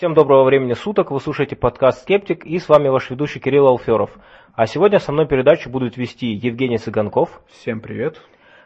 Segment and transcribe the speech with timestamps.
[0.00, 4.10] Всем доброго времени суток, вы слушаете подкаст «Скептик» и с вами ваш ведущий Кирилл Алферов.
[4.54, 7.42] А сегодня со мной передачу будут вести Евгений Цыганков.
[7.48, 8.16] Всем привет.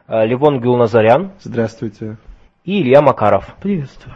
[0.06, 1.32] Э, Левон Гюлназарян.
[1.40, 2.18] Здравствуйте.
[2.64, 3.52] И Илья Макаров.
[3.60, 4.14] Приветствую.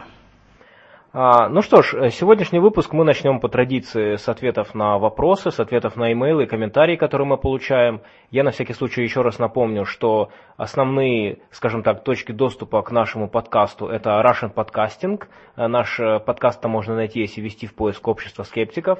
[1.11, 5.49] А, ну что ж, э, сегодняшний выпуск мы начнем по традиции с ответов на вопросы,
[5.49, 8.01] с ответов на имейлы комментарии, которые мы получаем.
[8.29, 13.27] Я на всякий случай еще раз напомню, что основные, скажем так, точки доступа к нашему
[13.27, 15.23] подкасту это Russian Podcasting.
[15.55, 18.99] Э, наш э, подкаст там можно найти, если ввести в поиск общества скептиков.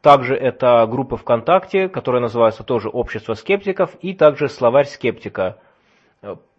[0.00, 5.58] Также это группа ВКонтакте, которая называется тоже «Общество скептиков», и также «Словарь скептика»,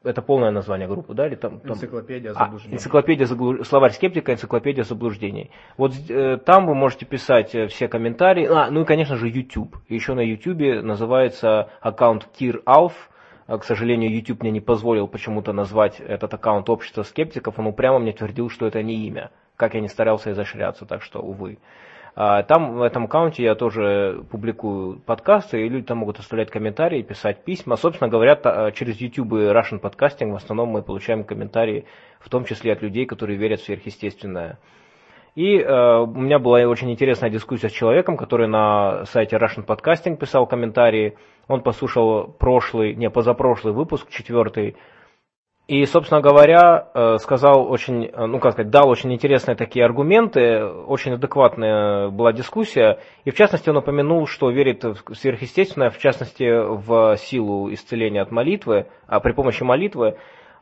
[0.06, 1.28] это полное название группы, да?
[1.28, 1.74] Или там, там...
[1.74, 2.74] Энциклопедия а, заблуждений.
[2.74, 3.68] А, энциклопедия заблуж...
[3.68, 5.52] Словарь скептика, энциклопедия заблуждений.
[5.78, 8.46] Вот э, там вы можете писать э, все комментарии.
[8.46, 9.78] А, ну и, конечно же, YouTube.
[9.90, 13.10] Еще на YouTube называется аккаунт Кир Алф.
[13.48, 17.60] К сожалению, YouTube мне не позволил почему-то назвать этот аккаунт общества скептиков.
[17.60, 19.30] Он упрямо мне твердил, что это не имя.
[19.56, 21.60] Как я не старался изощряться, так что, увы.
[22.18, 27.02] А, там в этом аккаунте я тоже публикую подкасты, и люди там могут оставлять комментарии,
[27.02, 27.76] писать письма.
[27.76, 31.86] Собственно говоря, через YouTube и Russian Podcasting в основном мы получаем комментарии,
[32.22, 34.60] в том числе от людей, которые верят в сверхъестественное.
[35.36, 40.16] И э, у меня была очень интересная дискуссия с человеком, который на сайте Russian Podcasting
[40.16, 41.18] писал комментарии.
[41.50, 44.78] Он послушал прошлый, не, позапрошлый выпуск, четвертый,
[45.68, 50.64] и, собственно говоря, э, сказал очень, э, ну как сказать, дал очень интересные такие аргументы,
[50.64, 56.46] очень адекватная была дискуссия, и в частности он упомянул, что верит в сверхъестественное, в частности
[56.46, 60.18] в силу исцеления от молитвы, а при помощи молитвы,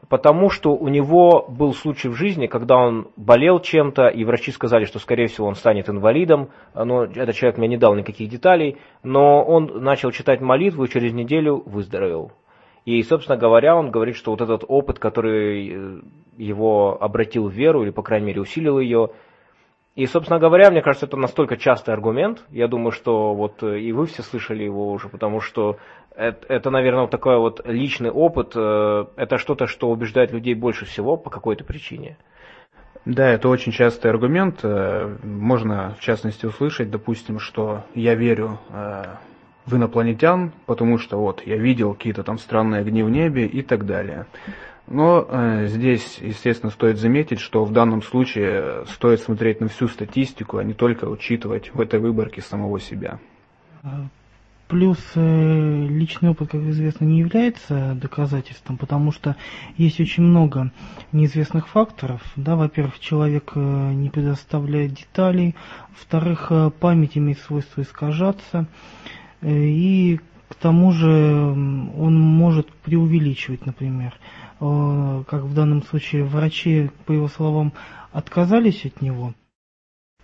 [0.07, 4.85] потому что у него был случай в жизни, когда он болел чем-то, и врачи сказали,
[4.85, 9.43] что скорее всего он станет инвалидом, но этот человек мне не дал никаких деталей, но
[9.43, 12.31] он начал читать молитву и через неделю выздоровел.
[12.85, 16.01] И, собственно говоря, он говорит, что вот этот опыт, который э,
[16.37, 19.11] его обратил в веру, или, по крайней мере, усилил ее,
[19.95, 23.93] и, собственно говоря, мне кажется, это настолько частый аргумент, я думаю, что вот э, и
[23.93, 25.77] вы все слышали его уже, потому что
[26.15, 30.85] это, это наверное, вот такой вот личный опыт, э, это что-то, что убеждает людей больше
[30.85, 32.17] всего по какой-то причине.
[33.05, 34.63] Да, это очень частый аргумент.
[34.63, 38.59] Можно, в частности, услышать, допустим, что я верю
[39.65, 43.85] в инопланетян, потому что вот я видел какие-то там странные огни в небе и так
[43.85, 44.25] далее.
[44.87, 50.57] Но э, здесь, естественно, стоит заметить, что в данном случае стоит смотреть на всю статистику,
[50.57, 53.19] а не только учитывать в этой выборке самого себя.
[53.81, 54.07] А,
[54.67, 59.37] плюс э, личный опыт, как известно, не является доказательством, потому что
[59.77, 60.71] есть очень много
[61.13, 62.21] неизвестных факторов.
[62.35, 65.55] Да, во-первых, человек э, не предоставляет деталей,
[65.91, 68.65] во-вторых, э, память имеет свойство искажаться.
[68.65, 74.13] Э, и к тому же он может преувеличивать, например.
[74.59, 77.73] Э, как в данном случае врачи, по его словам,
[78.11, 79.33] отказались от него.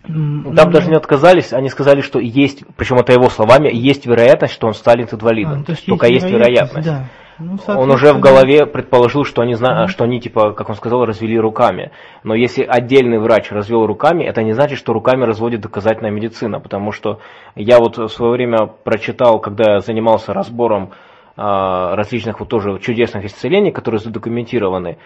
[0.02, 0.70] Там Но...
[0.70, 4.74] даже не отказались, они сказали, что есть, причем это его словами, есть вероятность, что он
[4.74, 5.60] станет инвалидом.
[5.60, 6.76] А, то есть Только есть вероятность.
[6.76, 6.88] Есть вероятность.
[6.88, 7.08] Да.
[7.40, 9.88] Ну, он уже в голове предположил, что они, зна...
[9.88, 11.90] что они, типа, как он сказал, развели руками.
[12.22, 16.60] Но если отдельный врач развел руками, это не значит, что руками разводит доказательная медицина.
[16.60, 17.20] Потому что
[17.54, 20.90] я вот в свое время прочитал, когда я занимался разбором
[21.36, 24.98] э, различных вот тоже чудесных исцелений, которые задокументированы,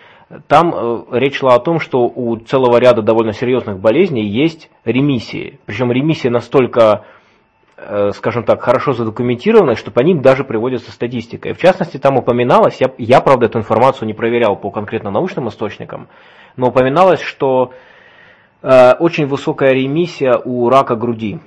[0.49, 5.61] там э, речь шла о том, что у целого ряда довольно серьезных болезней есть ремиссии.
[5.67, 7.05] Причем ремиссия настолько
[8.13, 11.49] скажем так, хорошо задокументированы, что по ним даже приводится статистика.
[11.49, 15.49] И в частности, там упоминалось, я, я правда эту информацию не проверял по конкретно научным
[15.49, 16.09] источникам,
[16.57, 17.73] но упоминалось, что
[18.63, 21.41] э, очень высокая ремиссия у рака груди,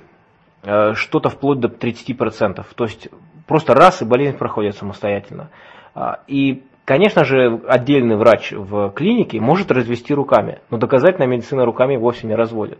[0.64, 2.64] э, что-то вплоть до 30%.
[2.74, 3.08] То есть
[3.46, 5.50] просто раз и болезнь проходит самостоятельно.
[5.94, 11.98] Э, и Конечно же, отдельный врач в клинике может развести руками, но доказательная медицина руками
[11.98, 12.78] вовсе не разводит.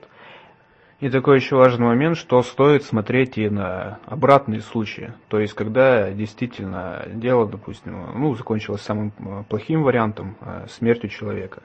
[1.00, 5.12] И такой еще важный момент, что стоит смотреть и на обратные случаи.
[5.28, 11.62] То есть, когда действительно дело, допустим, ну, закончилось самым э, плохим вариантом, э, смертью человека.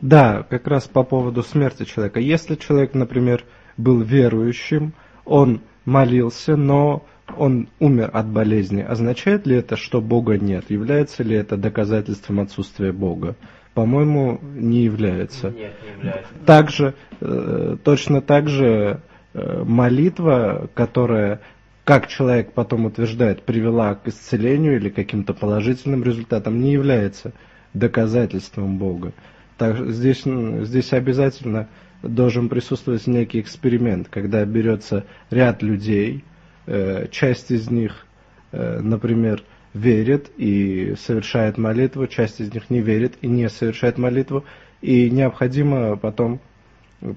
[0.00, 2.20] Да, как раз по поводу смерти человека.
[2.20, 3.44] Если человек, например,
[3.76, 4.92] был верующим,
[5.24, 7.04] он молился, но
[7.36, 10.70] он умер от болезни, означает ли это, что Бога нет?
[10.70, 13.34] Является ли это доказательством отсутствия Бога?
[13.74, 15.50] По-моему, не является.
[15.50, 16.32] Нет, не является.
[16.44, 19.00] Также, э, точно так же
[19.34, 21.40] э, молитва, которая,
[21.84, 27.32] как человек потом утверждает, привела к исцелению или каким-то положительным результатам, не является
[27.72, 29.12] доказательством Бога.
[29.56, 31.68] Так, здесь, здесь обязательно
[32.02, 36.24] должен присутствовать некий эксперимент, когда берется ряд людей,
[36.66, 38.06] э, часть из них,
[38.52, 39.42] например,
[39.74, 44.44] верит и совершает молитву, часть из них не верит и не совершает молитву,
[44.80, 46.40] и необходимо потом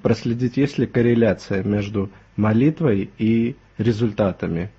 [0.02, 4.70] проследить, есть ли корреляция между молитвой и результатами.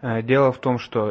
[0.00, 1.10] Э, дело в том, что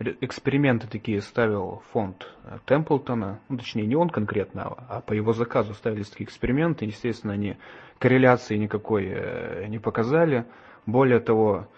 [0.00, 2.28] э, эксперименты такие ставил фонд
[2.66, 7.56] Темплтона, ну, точнее не он конкретно, а по его заказу ставились такие эксперименты, естественно, они
[7.98, 10.44] корреляции никакой э, не показали.
[10.86, 11.68] Более того,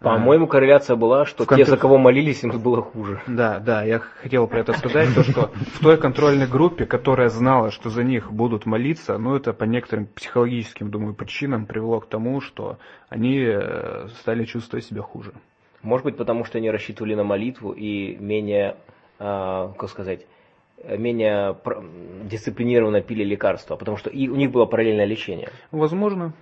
[0.00, 1.64] по-моему, корреляция была, что те, контр...
[1.64, 3.22] за кого молились, им было хуже.
[3.26, 7.70] Да, да, я хотел про это сказать, то, что в той контрольной группе, которая знала,
[7.70, 12.40] что за них будут молиться, ну, это по некоторым психологическим, думаю, причинам привело к тому,
[12.40, 12.78] что
[13.08, 15.32] они э, стали чувствовать себя хуже.
[15.82, 18.76] Может быть, потому что они рассчитывали на молитву и менее,
[19.18, 20.26] э, как сказать,
[20.86, 21.56] менее
[22.24, 25.50] дисциплинированно пили лекарства, потому что и у них было параллельное лечение.
[25.70, 26.34] Возможно.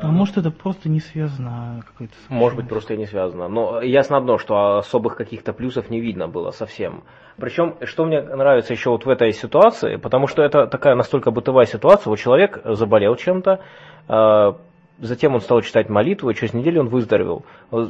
[0.00, 3.48] А может это просто не связано а какой-то Может быть просто и не связано.
[3.48, 7.04] Но ясно одно, что особых каких-то плюсов не видно было совсем.
[7.36, 11.66] Причем, что мне нравится еще вот в этой ситуации, потому что это такая настолько бытовая
[11.66, 13.60] ситуация, вот человек заболел чем-то,
[14.08, 14.56] а,
[14.98, 17.44] затем он стал читать молитву, и через неделю он выздоровел.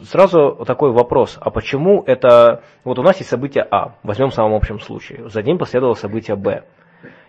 [0.04, 2.62] Сразу такой вопрос, а почему это...
[2.84, 6.36] Вот у нас есть событие А, возьмем в самом общем случае, за ним последовало событие
[6.36, 6.64] Б.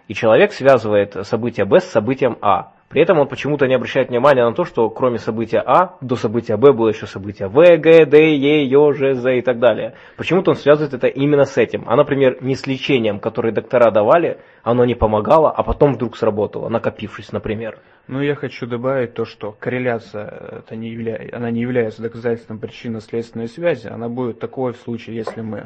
[0.07, 2.72] И человек связывает событие Б с событием А.
[2.93, 6.57] При этом он почему-то не обращает внимания на то, что кроме события А, до события
[6.57, 9.95] Б было еще события В, Г, Д, Е, Ё, Ж, З и так далее.
[10.15, 11.85] Почему-то он связывает это именно с этим.
[11.87, 16.69] А, например, не с лечением, которое доктора давали, оно не помогало, а потом вдруг сработало,
[16.69, 17.79] накопившись, например.
[18.07, 23.47] Ну, я хочу добавить то, что корреляция, это не является, она не является доказательством причинно-следственной
[23.47, 23.87] связи.
[23.87, 25.65] Она будет такой в случае, если мы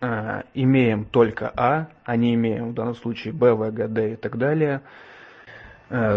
[0.00, 4.16] э, имеем только А, а не имеем в данном случае Б, В, Г, Д и
[4.16, 5.06] так далее– Э,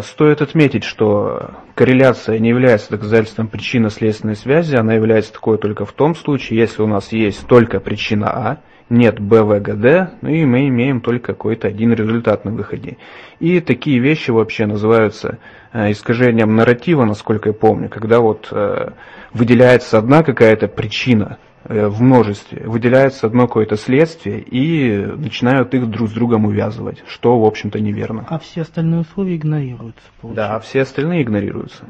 [0.02, 6.14] стоит отметить, что корреляция не является доказательством причинно-следственной связи, она является такой только в том
[6.14, 8.58] случае, если у нас есть только причина А,
[8.90, 12.98] нет Б, В, Г, Д, ну и мы имеем только какой-то один результат на выходе.
[13.40, 15.38] И такие вещи вообще называются
[15.72, 18.90] э, искажением нарратива, насколько я помню, когда вот э,
[19.34, 26.10] выделяется одна какая-то причина, Э, в множестве, выделяется одно какое-то следствие и начинают их друг
[26.10, 28.26] с другом увязывать, что, в общем-то, неверно.
[28.30, 30.54] А все остальные условия игнорируются, получается.
[30.54, 31.86] Да, все остальные игнорируются.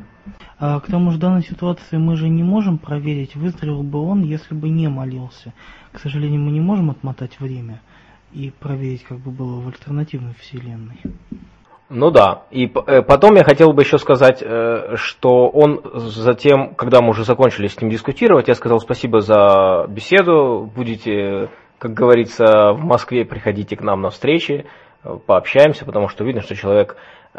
[0.59, 4.23] А, к тому же в данной ситуации мы же не можем проверить, выздоровел бы он,
[4.23, 5.53] если бы не молился.
[5.91, 7.81] К сожалению, мы не можем отмотать время
[8.31, 10.99] и проверить, как бы было в альтернативной вселенной.
[11.93, 12.43] Ну да.
[12.51, 17.25] И э, потом я хотел бы еще сказать, э, что он затем, когда мы уже
[17.25, 21.49] закончили с ним дискутировать, я сказал спасибо за беседу, будете,
[21.79, 24.65] как говорится, в Москве, приходите к нам на встречи,
[25.03, 26.95] э, пообщаемся, потому что видно, что человек...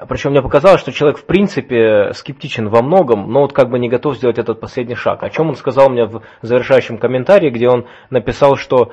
[0.07, 3.89] Причем мне показалось, что человек в принципе скептичен во многом, но вот как бы не
[3.89, 5.23] готов сделать этот последний шаг.
[5.23, 8.93] О чем он сказал мне в завершающем комментарии, где он написал, что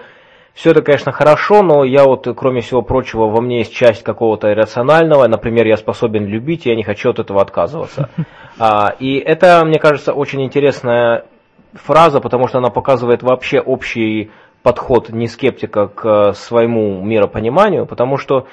[0.53, 4.51] все это, конечно, хорошо, но я вот, кроме всего прочего, во мне есть часть какого-то
[4.51, 5.27] иррационального.
[5.27, 8.09] Например, я способен любить, и я не хочу от этого отказываться.
[8.61, 11.23] А, и это, мне кажется, очень интересная
[11.75, 14.31] фраза, потому что она показывает вообще общий
[14.63, 18.47] подход не скептика к своему миропониманию, потому что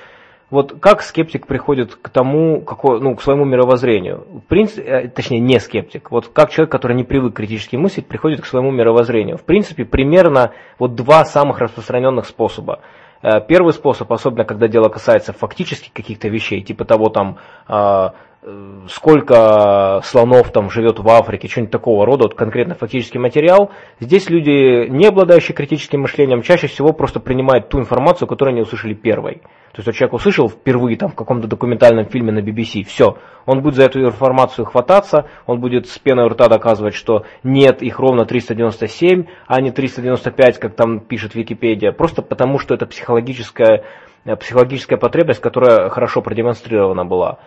[0.50, 4.26] вот как скептик приходит к тому, какой, ну, к своему мировоззрению?
[4.31, 6.10] В принципе, э, точнее, не скептик.
[6.12, 9.38] Вот как человек, который не привык критически мыслить, приходит к своему мировоззрению.
[9.38, 12.81] В принципе, примерно вот два самых распространенных способа.
[13.22, 18.14] Э, первый способ, особенно когда дело касается фактически каких-то вещей, типа того там, а,
[18.88, 23.72] сколько слонов там живет в Африке, что-нибудь такого рода, вот конкретно фактический материал.
[23.98, 28.94] Здесь люди, не обладающие критическим мышлением, чаще всего просто принимают ту информацию, которую они услышали
[28.94, 29.43] первой.
[29.72, 33.62] То есть вот человек услышал впервые там в каком-то документальном фильме на BBC, все, он
[33.62, 37.98] будет за эту информацию хвататься, он будет с пеной у рта доказывать, что нет, их
[37.98, 43.84] ровно 397, а не 395, как там пишет Википедия, просто потому что это психологическая,
[44.24, 47.38] э, психологическая потребность, которая хорошо продемонстрирована была.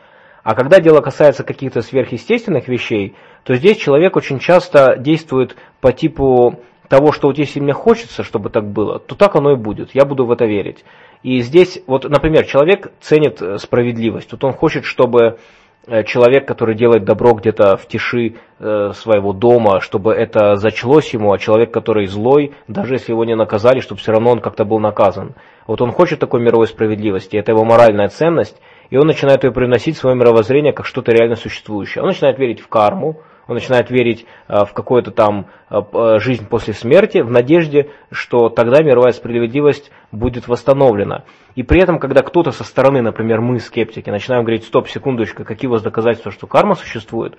[0.44, 6.60] А когда дело касается каких-то сверхъестественных вещей, то здесь человек очень часто действует по типу
[6.90, 10.06] того, что вот если мне хочется, чтобы так было, то так оно и будет, я
[10.06, 10.84] буду в это верить.
[11.22, 15.38] И здесь, вот, например, человек ценит э, справедливость, вот он хочет, чтобы
[15.86, 21.32] э, человек, который делает добро где-то в тиши э, своего дома, чтобы это зачлось ему,
[21.32, 24.80] а человек, который злой, даже если его не наказали, чтобы все равно он как-то был
[24.80, 25.36] наказан.
[25.68, 29.98] Вот он хочет такой мировой справедливости, это его моральная ценность, и он начинает ее приносить
[29.98, 32.02] в свое мировоззрение как что-то реально существующее.
[32.02, 36.48] Он начинает верить в карму, он начинает верить э, в какую-то там э, э, жизнь
[36.48, 41.24] после смерти, в надежде, что тогда мировая справедливость будет восстановлена.
[41.56, 45.68] И при этом, когда кто-то со стороны, например, мы, скептики, начинаем говорить, стоп, секундочку, какие
[45.68, 47.38] у вас доказательства, что карма существует,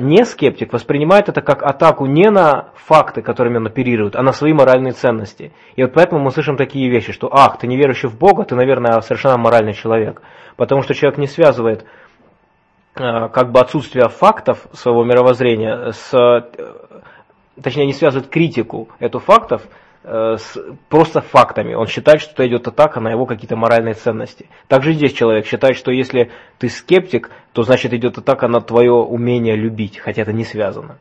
[0.00, 4.54] не скептик воспринимает это как атаку не на факты, которыми он оперирует, а на свои
[4.54, 5.52] моральные ценности.
[5.76, 8.54] И вот поэтому мы слышим такие вещи, что ах, ты не верующий в Бога, ты,
[8.54, 10.22] наверное, совершенно моральный человек.
[10.56, 11.84] Потому что человек не связывает
[12.96, 19.62] э, как бы отсутствие фактов своего мировоззрения с, э, точнее, не связывает критику эту фактов
[20.04, 20.56] с
[20.88, 21.74] просто фактами.
[21.74, 24.48] Он считает, что идет атака на его какие-то моральные ценности.
[24.68, 29.56] Также здесь человек считает, что если ты скептик, то значит идет атака на твое умение
[29.56, 30.98] любить, хотя это не связано.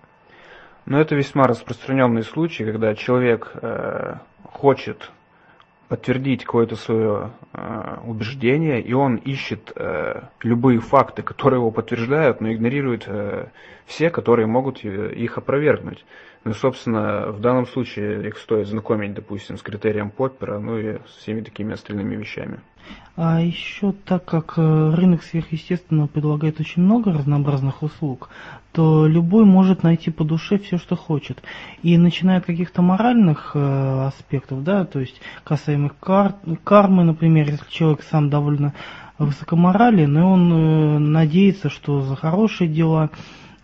[0.87, 5.11] Но это весьма распространенный случай, когда человек э, хочет
[5.89, 12.51] подтвердить какое-то свое э, убеждение, и он ищет э, любые факты, которые его подтверждают, но
[12.51, 13.47] игнорирует э,
[13.85, 16.05] все, которые могут э, их опровергнуть.
[16.47, 21.17] Ну, собственно, в данном случае их стоит знакомить, допустим, с критерием Поппера, ну и с
[21.17, 22.61] всеми такими остальными вещами.
[23.17, 24.61] А еще так как э,
[24.95, 28.29] рынок сверхъестественного предлагает очень много разнообразных услуг,
[28.71, 31.43] то любой может найти по душе все, что хочет.
[31.83, 37.69] И начиная от каких-то моральных э, аспектов, да, то есть касаемых кар кармы, например, если
[37.69, 38.73] человек сам довольно
[39.17, 43.09] высокоморален, и он э, надеется, что за хорошие дела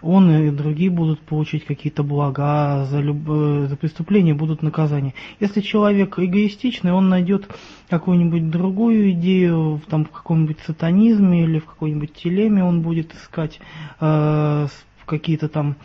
[0.03, 3.17] он и другие будут получить какие-то блага, за, люб...
[3.27, 5.13] Э, за преступление будут наказания.
[5.39, 7.47] Если человек эгоистичный, он найдет
[7.89, 13.59] какую-нибудь другую идею там, в каком-нибудь сатанизме или в какой-нибудь телеме он будет искать
[13.99, 14.67] э,
[15.05, 15.75] какие-то там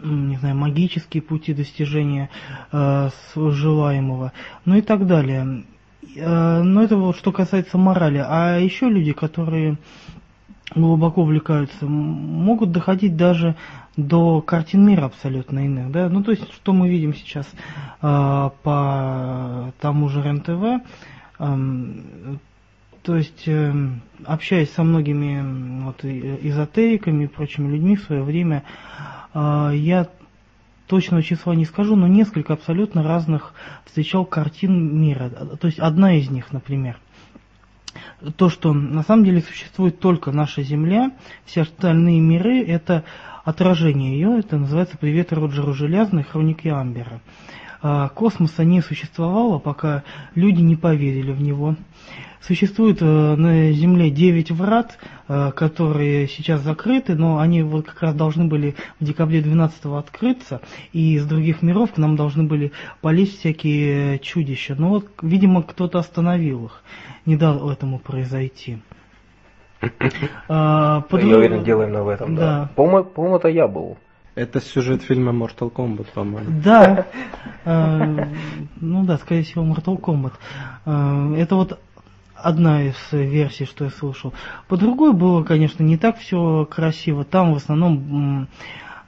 [0.00, 2.30] не знаю, магические пути достижения
[2.70, 4.32] э, желаемого,
[4.64, 5.64] ну и так далее.
[6.16, 8.24] Э, но это вот что касается морали.
[8.24, 9.76] А еще люди, которые
[10.74, 13.56] глубоко увлекаются, могут доходить даже
[13.96, 15.90] до картин мира абсолютно иных.
[15.90, 16.08] Да?
[16.08, 17.46] Ну, то есть, что мы видим сейчас
[18.02, 20.84] э, по тому же РЕН-ТВ,
[21.38, 21.56] э,
[23.02, 23.72] то есть, э,
[24.24, 28.64] общаясь со многими вот, эзотериками и прочими людьми в свое время,
[29.34, 30.08] э, я
[30.86, 33.52] точного числа не скажу, но несколько абсолютно разных
[33.84, 35.28] встречал картин мира.
[35.28, 36.98] То есть, одна из них, например–
[38.36, 41.12] то, что на самом деле существует только наша Земля,
[41.44, 43.04] все остальные миры это
[43.44, 46.22] отражение ее, это называется «Привет Роджеру Железной.
[46.22, 47.20] Хроники Амбера».
[47.80, 50.02] А, космоса не существовало, пока
[50.34, 51.76] люди не поверили в него.
[52.40, 58.14] Существует э, на Земле 9 врат, э, которые сейчас закрыты, но они вот как раз
[58.14, 60.60] должны были в декабре 12 открыться,
[60.92, 64.76] и из других миров к нам должны были полезть всякие чудища.
[64.78, 66.82] Но вот, видимо, кто-то остановил их,
[67.26, 68.78] не дал этому произойти.
[70.48, 71.22] А, под...
[71.22, 72.42] Я уверен, делаем в этом, да.
[72.42, 72.70] да.
[72.74, 73.98] По-моему, это я был.
[74.34, 76.60] Это сюжет фильма Mortal Kombat, по-моему.
[76.64, 77.06] Да.
[77.64, 78.26] Э,
[78.80, 80.32] ну да, скорее всего, Mortal Kombat.
[81.36, 81.78] Это вот
[82.42, 84.32] одна из версий, что я слышал.
[84.68, 87.24] По другой было, конечно, не так все красиво.
[87.24, 88.48] Там в основном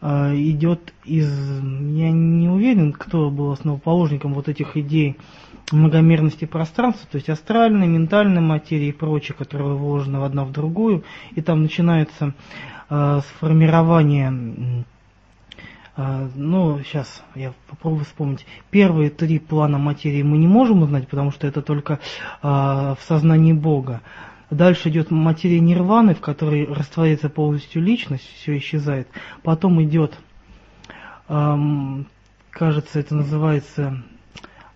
[0.00, 1.28] э, идет из...
[1.28, 5.16] Я не уверен, кто был основоположником вот этих идей
[5.72, 11.04] многомерности пространства, то есть астральной, ментальной материи и прочее, которые в одна в другую.
[11.34, 12.34] И там начинается
[12.88, 14.84] э, сформирование
[16.34, 18.46] ну, сейчас я попробую вспомнить.
[18.70, 21.98] Первые три плана материи мы не можем узнать, потому что это только
[22.42, 24.00] а, в сознании Бога.
[24.50, 29.08] Дальше идет материя нирваны, в которой растворяется полностью личность, все исчезает.
[29.42, 30.18] Потом идет,
[31.28, 32.06] эм,
[32.50, 34.02] кажется, это называется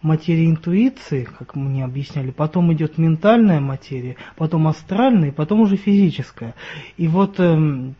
[0.00, 2.30] материя интуиции, как мне объясняли.
[2.30, 6.54] Потом идет ментальная материя, потом астральная, потом уже физическая.
[6.96, 7.96] И вот эм,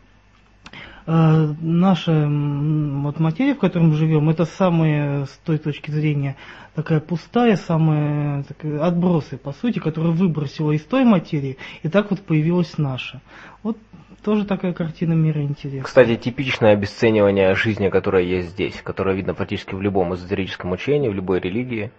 [1.06, 6.37] наша вот материя, в которой мы живем, это самая, с той точки зрения,
[6.75, 12.20] такая пустая, самая такая, отбросы, по сути, которая выбросила из той материи, и так вот
[12.20, 13.20] появилась наша.
[13.62, 13.76] Вот
[14.23, 15.82] тоже такая картина мира интересная.
[15.82, 21.14] Кстати, типичное обесценивание жизни, которая есть здесь, которое видно практически в любом эзотерическом учении, в
[21.14, 21.92] любой религии.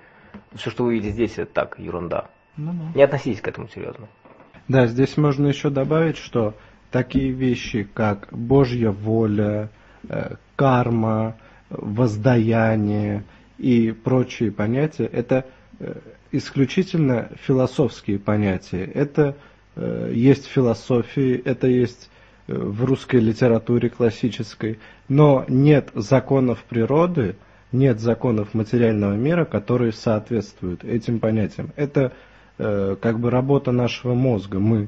[0.56, 2.30] Все, что вы видите здесь, это так, ерунда.
[2.58, 2.92] Ну, да.
[2.96, 4.08] Не относитесь к этому серьезно.
[4.68, 6.56] Да, здесь можно еще добавить, что
[6.96, 9.68] такие вещи, как Божья воля,
[10.08, 11.36] э, карма,
[11.70, 13.25] воздаяние
[13.58, 15.44] и прочие понятия, это
[15.80, 15.94] э,
[16.32, 18.86] исключительно философские понятия.
[18.86, 19.36] Это
[19.75, 22.10] э, есть философии, это есть
[22.48, 27.36] в русской литературе классической, но нет законов природы,
[27.74, 31.72] нет законов материального мира, которые соответствуют этим понятиям.
[31.75, 32.14] Это
[32.58, 34.60] как бы работа нашего мозга.
[34.60, 34.88] Мы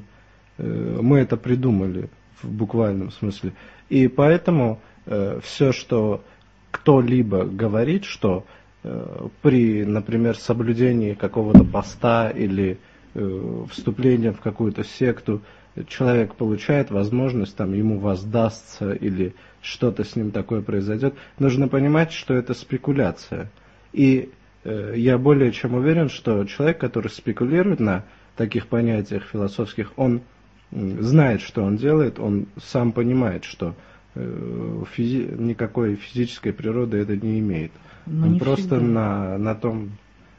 [0.58, 2.10] мы это придумали
[2.42, 3.52] в буквальном смысле.
[3.88, 6.22] И поэтому э, все, что
[6.70, 8.44] кто-либо говорит, что
[8.82, 12.78] э, при, например, соблюдении какого-то поста или
[13.14, 15.42] э, вступления в какую-то секту,
[15.86, 22.34] человек получает возможность, там, ему воздастся или что-то с ним такое произойдет, нужно понимать, что
[22.34, 23.50] это спекуляция.
[23.92, 24.30] И
[24.64, 28.04] э, я более чем уверен, что человек, который спекулирует на
[28.36, 30.22] таких понятиях философских, он
[30.70, 33.74] знает, что он делает, он сам понимает, что
[34.14, 37.72] э, физи никакой физической природы это не имеет.
[38.06, 39.90] Но он просто на, на том,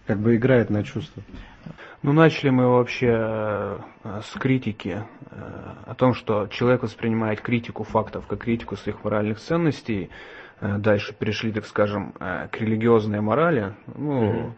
[0.05, 1.23] как бы играет на чувства.
[2.01, 3.79] Ну, начали мы вообще э,
[4.23, 5.35] с критики, э,
[5.85, 10.09] о том, что человек воспринимает критику фактов как критику своих моральных ценностей.
[10.61, 13.75] Дальше перешли, так скажем, к религиозной морали.
[13.95, 14.51] Ну, mm-hmm.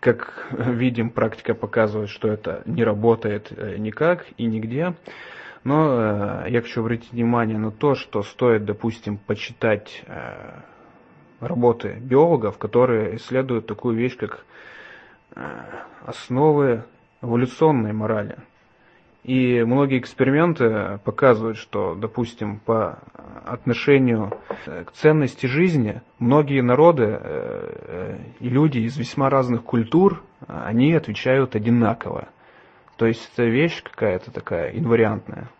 [0.00, 4.94] Как видим, практика показывает, что это не работает никак и нигде.
[5.64, 10.04] Но я хочу обратить внимание на то, что стоит, допустим, почитать
[11.40, 14.44] работы биологов, которые исследуют такую вещь, как
[16.06, 16.84] основы
[17.22, 18.38] эволюционной морали.
[19.28, 23.00] И многие эксперименты показывают, что, допустим, по
[23.44, 24.32] отношению
[24.86, 31.54] к ценности жизни, многие народы э, э, и люди из весьма разных культур, они отвечают
[31.56, 32.28] одинаково.
[32.96, 35.50] То есть это вещь какая-то такая инвариантная.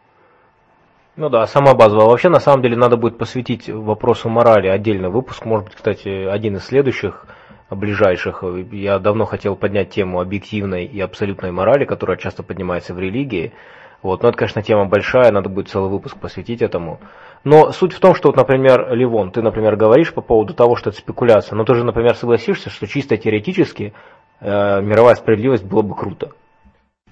[1.17, 2.07] Ну да, сама базовая.
[2.07, 5.45] Вообще, на самом деле, надо будет посвятить вопросу морали отдельный выпуск.
[5.45, 7.27] Может быть, кстати, один из следующих–
[7.71, 8.43] ближайших.
[8.73, 13.53] Я давно хотел поднять тему объективной и абсолютной морали, которая часто поднимается в религии.
[14.03, 14.23] Вот.
[14.23, 17.01] Но это, конечно, тема большая, надо будет целый выпуск посвятить этому.
[17.45, 20.91] Но суть в том, что, вот, например, Ливон, ты, например, говоришь по поводу того, что
[20.91, 23.93] это спекуляция, но ты же, например, согласишься, что чисто теоретически
[24.41, 26.33] э, мировая справедливость было бы круто.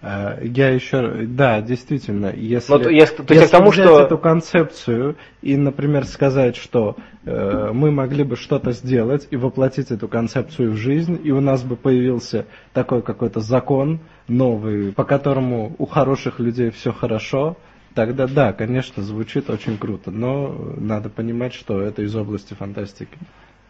[0.03, 4.01] Э, я еще, да, действительно, если, Но, если, то если тому, взять что...
[4.01, 10.09] эту концепцию и, например, сказать, что э, мы могли бы что-то сделать и воплотить эту
[10.09, 15.87] концепцию в жизнь, и у нас бы появился такой какой-то закон новый, по которому у
[15.87, 17.57] хороших людей все хорошо,
[17.95, 23.17] тогда да, конечно, звучит очень круто, но надо понимать, что это из области фантастики.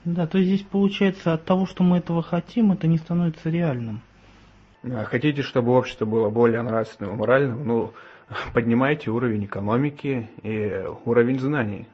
[0.04, 4.02] Да, то есть здесь получается от того, что мы этого хотим, это не становится реальным.
[4.95, 7.93] А хотите, чтобы общество было более нравственным и моральным, ну,
[8.55, 11.87] поднимайте уровень экономики и уровень знаний.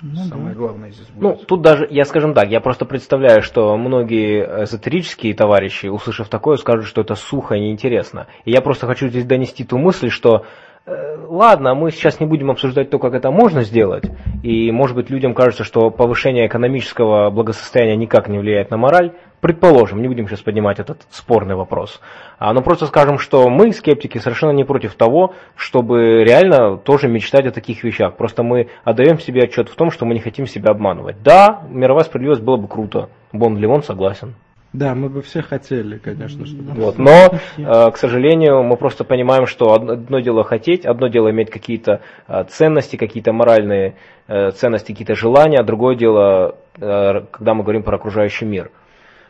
[0.00, 0.54] Ну, Самое да.
[0.54, 1.22] главное здесь будет.
[1.22, 6.56] Ну, тут даже, я скажем так, я просто представляю, что многие эзотерические товарищи, услышав такое,
[6.56, 8.26] скажут, что это сухо и неинтересно.
[8.44, 10.44] И я просто хочу здесь донести ту мысль, что
[10.86, 14.04] ладно, мы сейчас не будем обсуждать то, как это можно сделать,
[14.42, 19.12] и может быть людям кажется, что повышение экономического благосостояния никак не влияет на мораль.
[19.40, 22.00] Предположим, не будем сейчас поднимать этот спорный вопрос,
[22.38, 27.46] а, но просто скажем, что мы, скептики, совершенно не против того, чтобы реально тоже мечтать
[27.46, 28.16] о таких вещах.
[28.16, 31.22] Просто мы отдаем себе отчет в том, что мы не хотим себя обманывать.
[31.24, 33.08] Да, мировая справедливость было бы круто.
[33.32, 34.36] Бон Левон согласен.
[34.72, 36.72] Да, мы бы все хотели, конечно, чтобы...
[36.72, 41.50] Вот, но, э, к сожалению, мы просто понимаем, что одно дело хотеть, одно дело иметь
[41.50, 43.96] какие-то э, ценности, какие-то моральные
[44.28, 48.70] э, ценности, какие-то желания, а другое дело, когда мы говорим про окружающий мир–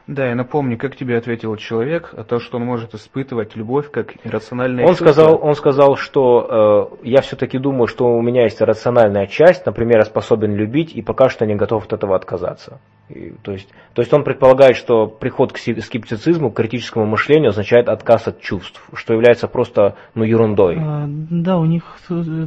[0.07, 4.15] да, я напомню, как тебе ответил человек, о том, что он может испытывать любовь как
[4.25, 5.07] иррациональное он чувство.
[5.07, 9.99] Сказал, он сказал, что э, я все-таки думаю, что у меня есть рациональная часть, например,
[9.99, 12.81] я способен любить и пока что не готов от этого отказаться.
[13.09, 17.89] И, то, есть, то есть он предполагает, что приход к скептицизму, к критическому мышлению означает
[17.89, 20.79] отказ от чувств, что является просто ну, ерундой.
[20.79, 21.85] А, да, у них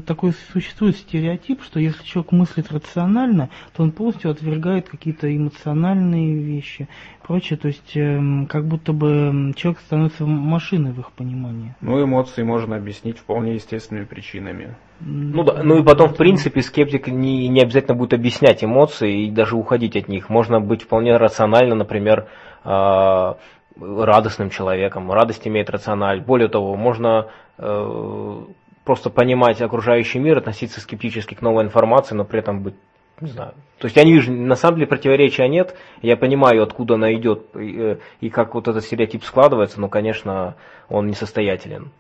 [0.08, 6.88] такой существует стереотип, что если человек мыслит рационально, то он полностью отвергает какие-то эмоциональные вещи
[7.26, 11.76] прочее, то есть э, как будто бы человек становится машиной в их понимании.
[11.82, 14.76] Ну, эмоции можно объяснить вполне естественными причинами.
[15.00, 19.32] Ну да, ну и потом, в принципе, скептик не, не обязательно будет объяснять эмоции и
[19.32, 20.30] даже уходить от них.
[20.30, 22.28] Можно быть вполне рационально, например,
[22.64, 23.34] э,
[23.80, 25.12] радостным человеком.
[25.12, 26.22] Радость имеет рациональ.
[26.22, 28.42] Более того, можно э,
[28.84, 32.76] просто понимать окружающий мир, относиться скептически к новой информации, но при этом быть
[33.22, 33.54] не знаю.
[33.80, 35.76] То есть я не вижу, на самом деле противоречия нет.
[36.02, 40.56] Я понимаю, откуда она идет и, э, и как вот этот стереотип складывается, но, конечно,
[40.90, 41.92] он несостоятелен.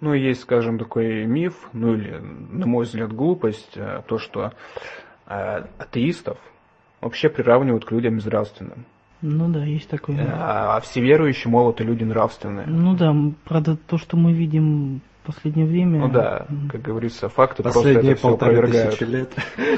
[0.00, 4.52] Ну, есть, скажем, такой миф, ну или, на мой взгляд, глупость, э, то, что
[5.26, 6.38] э, атеистов
[7.00, 8.86] вообще приравнивают к людям безнравственным.
[9.22, 10.18] Ну да, есть такое.
[10.28, 12.66] А, а все верующие, мол, это люди нравственные.
[12.66, 16.00] Ну да, правда, то, что мы видим последнее время...
[16.00, 19.00] Ну да, как говорится, факты Последние просто это все опровергают.
[19.02, 19.30] лет.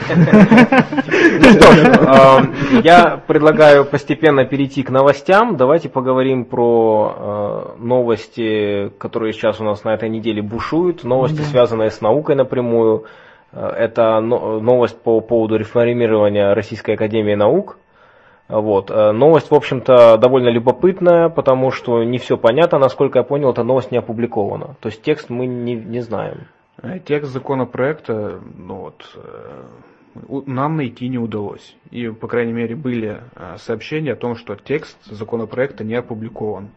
[0.08, 5.58] Ну что ж, я предлагаю постепенно перейти к новостям.
[5.58, 11.04] Давайте поговорим про новости, которые сейчас у нас на этой неделе бушуют.
[11.04, 13.04] Новости, связанные с наукой напрямую.
[13.52, 17.76] Это новость по поводу реформирования Российской Академии Наук.
[18.48, 18.90] Вот.
[18.90, 22.78] Э, новость, в общем-то, довольно любопытная, потому что не все понятно.
[22.78, 24.76] Насколько я понял, эта новость не опубликована.
[24.80, 26.46] То есть текст мы не, не знаем.
[26.82, 31.74] Э, текст законопроекта, ну вот, э, нам найти не удалось.
[31.90, 33.20] И, по крайней мере, были
[33.56, 36.68] сообщения о том, что текст законопроекта не опубликован.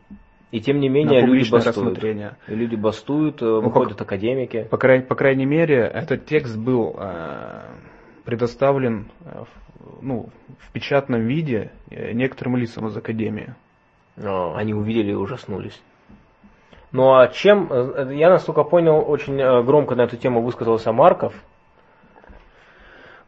[0.52, 2.02] И тем не менее люди бастуют.
[2.48, 4.66] люди бастуют, Ну, выходят академики.
[4.72, 7.62] По, край- по крайней мере, этот текст был э,
[8.24, 9.08] предоставлен
[10.02, 10.30] ну,
[10.60, 13.54] в печатном виде э, некоторым лицам из Академии.
[14.18, 15.82] А, Они увидели и ужаснулись.
[16.92, 21.34] Ну а чем, э, я насколько понял, очень э, громко на эту тему высказался Марков.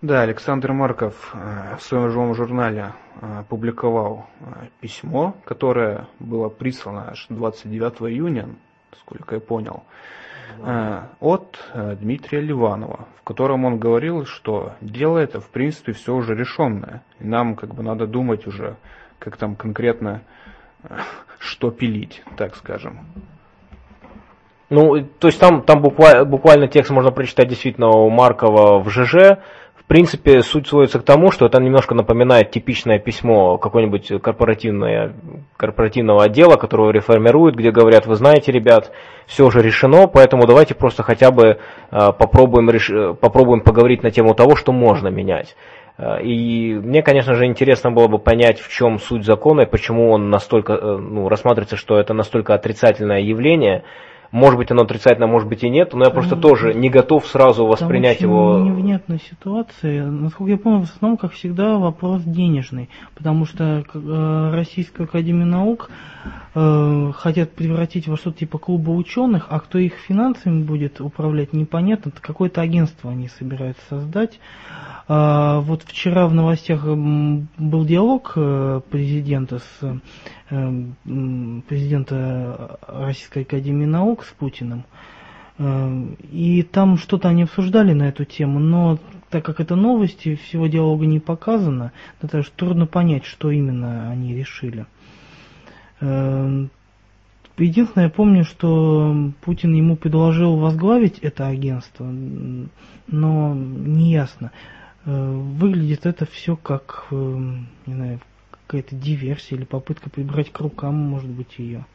[0.01, 7.09] Да, Александр Марков э, в своем живом журнале э, публиковал э, письмо, которое было прислано
[7.11, 8.49] аж 29 июня,
[9.01, 10.19] сколько я понял, э,
[11.19, 16.35] от э, Дмитрия Ливанова, в котором он говорил, что дело это в принципе все уже
[16.35, 17.03] решенное.
[17.19, 18.75] И нам как бы надо думать уже,
[19.19, 20.21] как там конкретно
[20.83, 20.97] э,
[21.39, 23.05] что пилить, так скажем.
[24.69, 29.39] Ну, то есть там, там буквально, буквально текст можно прочитать действительно у Маркова в ЖЖ.
[29.89, 35.13] Принципе, суть сводится к тому, что это немножко напоминает типичное письмо корпоративное,
[35.57, 38.91] корпоративного отдела, которого реформируют, где говорят, вы знаете, ребят,
[39.25, 41.57] все уже решено, поэтому давайте просто хотя бы э,
[41.89, 45.55] попробуем, реш- попробуем поговорить на тему того, что можно менять.
[45.97, 50.11] Э, И мне, конечно же, интересно было бы понять, в чем суть закона и почему
[50.11, 53.81] он настолько, э, ну, рассматривается, что это настолько отрицательное явление.
[54.31, 57.25] Может быть, оно отрицательно, может быть и нет, но я просто Ну, тоже не готов
[57.25, 58.59] сразу воспринять Там его.
[58.59, 60.05] невнятная ситуация.
[60.05, 62.89] Насколько я помню, в основном, как всегда, вопрос денежный.
[63.15, 65.89] Потому что э, Российская Академия Наук
[66.53, 72.09] э, хотят превратить во что-то типа клуба ученых, а кто их финансами будет управлять, непонятно.
[72.09, 74.39] Это какое-то агентство они собираются создать.
[75.11, 79.95] А, вот вчера в новостях был диалог э, президента с э,
[80.49, 84.83] президента Российской Академии Наук с Путиным.
[85.59, 88.97] Э, И там что-то они обсуждали на эту тему, но
[89.29, 94.35] так как это новости, всего диалога не показано, то даже трудно понять, что именно они
[94.35, 94.85] решили.
[96.01, 96.65] Э,
[97.57, 104.51] Единственное, я помню, что Путин ему предложил возглавить это агентство, но неясно.
[105.05, 108.19] Э, Выглядит это все как, не знаю,
[108.69, 111.85] какая-то диверсия или попытка прибрать к рукам, может быть, ее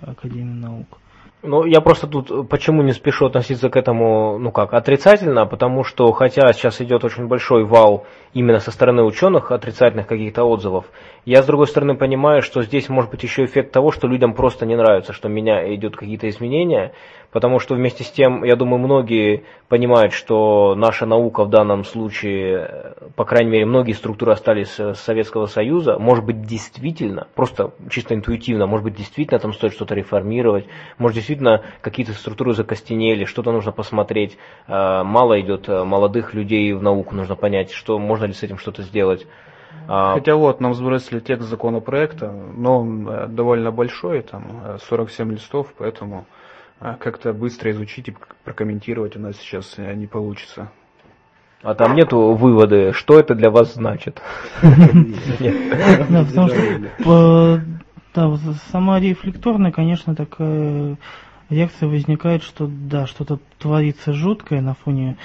[0.00, 0.98] Академию наук.
[1.42, 6.12] Ну, я просто тут почему не спешу относиться к этому, ну как, отрицательно, потому что
[6.12, 10.84] хотя сейчас идет очень большой вал именно со стороны ученых отрицательных каких-то отзывов,
[11.24, 14.64] я с другой стороны понимаю, что здесь может быть еще эффект того, что людям просто
[14.66, 16.92] не нравится, что меня идут какие-то изменения,
[17.32, 22.94] потому что вместе с тем, я думаю, многие понимают, что наша наука в данном случае,
[23.16, 28.66] по крайней мере, многие структуры остались с Советского Союза, может быть, действительно, просто чисто интуитивно,
[28.66, 30.66] может быть, действительно там стоит что-то реформировать,
[30.98, 36.82] может, действительно какие-то структуры закостенели, что-то нужно посмотреть, Э, мало идет э, молодых людей в
[36.82, 39.26] науку, нужно понять, что можно ли с этим что-то сделать.
[39.88, 45.32] А, Хотя вот нам сбросили текст законопроекта, но он э, довольно большой, там э, 47
[45.32, 46.41] листов, поэтому э,
[46.98, 50.70] как-то быстро изучить и прокомментировать у нас сейчас э, не получится.
[51.62, 54.20] а там нету выводы, что это для вас значит.
[58.14, 60.98] Да, потому что сама рефлекторная, конечно, такая
[61.52, 65.16] реакция возникает, что да, что-то творится жуткое на фоне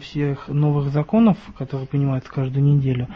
[0.00, 3.08] всех новых законов, которые принимаются каждую неделю,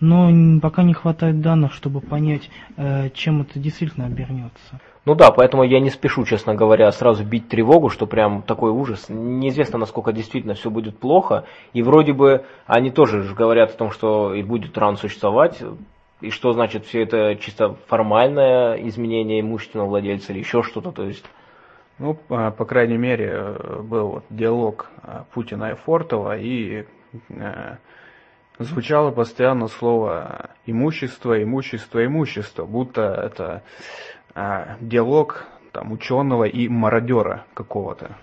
[0.00, 4.80] но пока не хватает данных, чтобы понять, э, чем это действительно обернется.
[5.06, 9.06] Ну да, поэтому я не спешу, честно говоря, сразу бить тревогу, что прям такой ужас.
[9.08, 11.44] Неизвестно, насколько действительно все будет плохо.
[11.72, 15.62] И вроде бы они тоже же говорят о том, что и будет ран существовать.
[16.20, 20.92] И что значит все это чисто формальное изменение имущественного владельца или еще что-то.
[20.92, 21.24] То есть
[22.00, 26.86] Ну, по, по крайней мере, э, был диалог э, Путина и Фортова, и
[27.28, 27.76] э,
[28.58, 33.62] звучало постоянно слово имущество, имущество, имущество, будто это
[34.34, 38.16] э, диалог там ученого и мародера какого-то.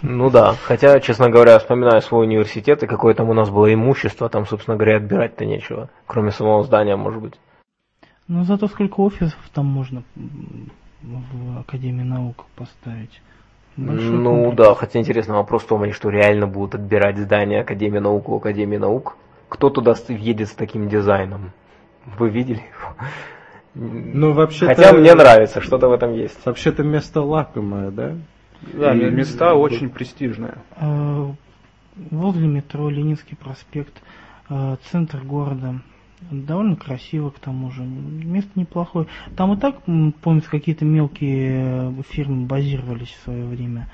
[0.00, 4.30] Ну да, хотя, честно говоря, вспоминаю свой университет, и какое там у нас было имущество,
[4.30, 7.38] там, собственно говоря, отбирать-то нечего, кроме самого здания, может быть.
[8.26, 10.02] Но зато сколько офисов там можно
[11.04, 13.20] в Академии наук поставить.
[13.76, 14.56] Большой ну комплекс.
[14.56, 18.36] да, хотя интересный вопрос в том, они что реально будут отбирать здание Академии наук у
[18.36, 19.16] Академии наук?
[19.48, 21.50] Кто туда едет с таким дизайном?
[22.18, 22.94] Вы видели его?
[23.74, 26.38] Ну, вообще Хотя мне нравится, что-то в этом есть.
[26.46, 28.12] Вообще-то место лакомое, да?
[28.72, 30.54] Да, И- места очень престижные.
[30.76, 31.30] Э,
[32.10, 34.02] Возле метро Ленинский проспект,
[34.50, 35.76] э, центр города.
[36.30, 37.82] Довольно красиво к тому же.
[37.82, 39.06] Место неплохое.
[39.36, 39.82] Там и так,
[40.22, 43.88] помнится, какие-то мелкие э, фирмы базировались в свое время.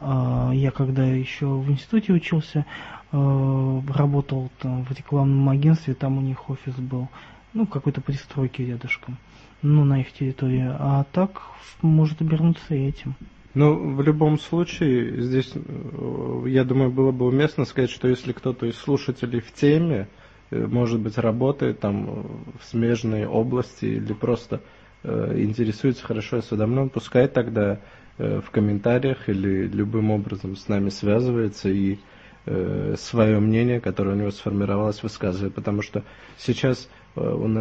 [0.00, 2.64] А, Я когда еще в институте учился,
[3.12, 7.08] э, работал там в рекламном агентстве, там у них офис был.
[7.54, 9.16] ну, какой-то пристройки рядышком,
[9.62, 10.66] ну, на их территории.
[10.68, 11.42] А так
[11.82, 13.14] может обернуться и этим.
[13.54, 18.66] Ну, в любом случае, здесь, э, я думаю, было бы уместно сказать, что если кто-то
[18.66, 20.08] из слушателей в теме,
[20.50, 22.26] может быть, работает там
[22.60, 24.60] в смежной области или просто
[25.02, 27.80] э, интересуется хорошо осведомлен, пускай тогда
[28.18, 31.98] э, в комментариях или любым образом с нами связывается и
[32.46, 35.54] э, свое мнение, которое у него сформировалось, высказывает.
[35.54, 36.02] Потому что
[36.38, 37.20] сейчас э,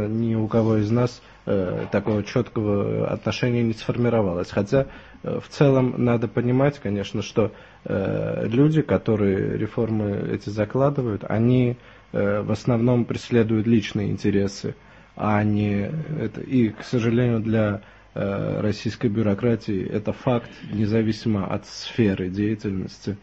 [0.10, 4.50] ни у кого из нас э, такого четкого отношения не сформировалось.
[4.50, 4.88] Хотя
[5.24, 7.52] Э, в целом надо понимать, конечно, что
[7.86, 11.76] э, люди, которые реформы эти закладывают, они э,
[12.12, 14.76] в основном преследуют личные интересы,
[15.16, 16.42] а не это.
[16.42, 17.82] И, к сожалению, для
[18.14, 23.18] э, российской бюрократии это факт, независимо от сферы деятельности.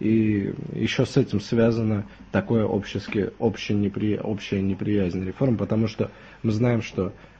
[0.00, 6.10] И еще с этим связано такое общески, общая, непри, общая неприязнь реформ, потому что
[6.42, 7.33] мы знаем, что Э,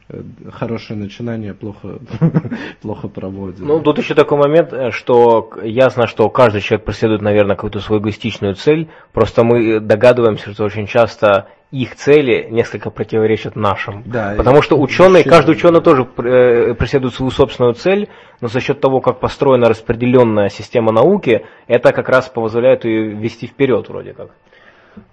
[0.53, 1.99] хорошее начинание плохо,
[2.83, 3.61] плохо проводит.
[3.61, 8.03] Ну, тут еще такой момент, э, что ясно, что каждый человек преследует, наверное, какую-то свою
[8.03, 14.05] эгоистичную цель, просто мы догадываемся, что очень часто их цели несколько противоречат нашим.
[14.07, 18.09] Да, Потому что ученые, каждый ученый тоже э, преследует свою собственную цель,
[18.40, 23.47] но за счет того, как построена распределенная система науки, это как раз позволяет ее вести
[23.47, 24.31] вперед вроде как.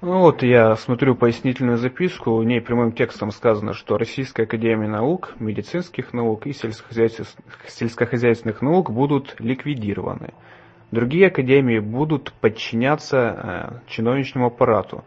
[0.01, 5.33] Ну вот я смотрю пояснительную записку, в ней прямым текстом сказано, что Российская Академия Наук,
[5.39, 7.29] Медицинских Наук и Сельскохозяйственных,
[7.67, 10.33] сельскохозяйственных Наук будут ликвидированы.
[10.91, 13.17] Другие академии будут подчиняться
[13.87, 15.03] э, чиновничному аппарату.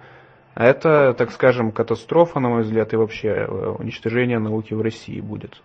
[0.55, 5.63] Это, так скажем, катастрофа, на мой взгляд, и вообще э, уничтожение науки в России будет.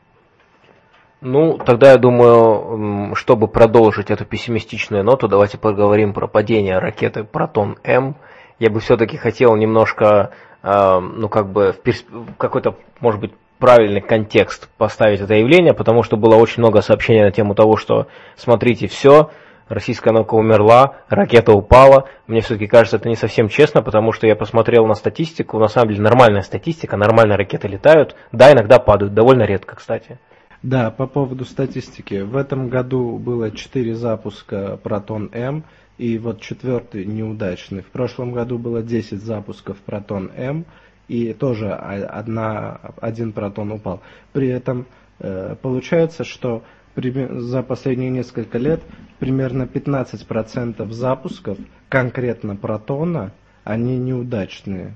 [1.21, 8.15] Ну, тогда я думаю, чтобы продолжить эту пессимистичную ноту, давайте поговорим про падение ракеты Протон-М
[8.59, 12.07] я бы все-таки хотел немножко, э, ну как бы в, персп...
[12.37, 17.31] какой-то, может быть, правильный контекст поставить это явление, потому что было очень много сообщений на
[17.31, 19.31] тему того, что смотрите, все,
[19.67, 22.07] российская наука умерла, ракета упала.
[22.27, 25.89] Мне все-таки кажется, это не совсем честно, потому что я посмотрел на статистику, на самом
[25.89, 30.19] деле нормальная статистика, нормальные ракеты летают, да, иногда падают, довольно редко, кстати.
[30.61, 32.21] Да, по поводу статистики.
[32.21, 35.63] В этом году было 4 запуска Протон-М,
[35.99, 37.81] и вот четвертый неудачный.
[37.81, 40.65] В прошлом году было 10 запусков Протон-М,
[41.09, 44.01] и тоже одна, один протон упал.
[44.31, 44.85] При этом
[45.19, 46.63] э, получается, что
[46.95, 48.81] за последние несколько лет
[49.19, 51.57] примерно 15% запусков
[51.89, 53.31] конкретно протона,
[53.65, 54.93] они неудачные.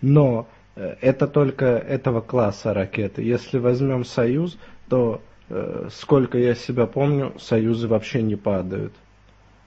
[0.00, 3.22] Но э, это только этого класса ракеты.
[3.22, 4.56] Если возьмем Союз,
[4.88, 8.94] то э, сколько я себя помню, Союзы вообще не падают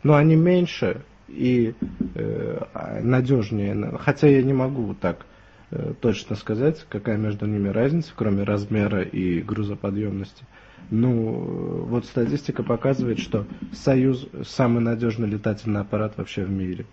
[0.03, 1.75] но они меньше и
[2.15, 3.97] э, надежнее.
[3.99, 5.25] Хотя я не могу так
[5.71, 10.45] э, точно сказать, какая между ними разница, кроме размера и грузоподъемности.
[10.89, 16.85] Ну, вот статистика показывает, что Союз самый надежный летательный аппарат вообще в мире.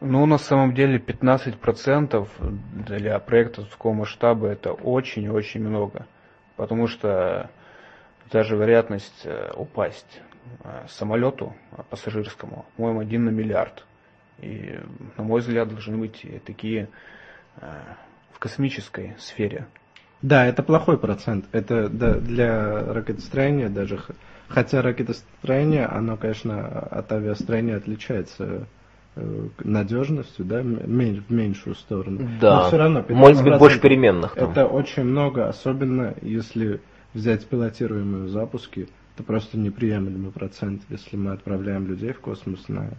[0.00, 2.28] Ну, на самом деле 15%
[2.86, 6.06] для проекта такого масштаба это очень-очень много.
[6.56, 7.50] Потому что
[8.30, 10.20] даже вероятность э, упасть
[10.88, 11.54] самолету
[11.90, 13.84] пассажирскому, по-моему, один на миллиард.
[14.40, 14.78] И,
[15.16, 16.88] на мой взгляд, должны быть такие
[17.60, 17.66] э,
[18.32, 19.66] в космической сфере.
[20.22, 21.46] Да, это плохой процент.
[21.52, 24.00] Это да, для ракетостроения даже,
[24.48, 28.66] хотя ракетостроение, оно, конечно, от авиастроения отличается
[29.16, 32.28] э, надежностью, да, в меньшую сторону.
[32.40, 34.34] Да, Но все равно может быть больше переменных.
[34.34, 34.50] Там.
[34.50, 36.80] Это очень много, особенно если
[37.14, 42.92] взять пилотируемые запуски это просто неприемлемый процент, если мы отправляем людей в космос на,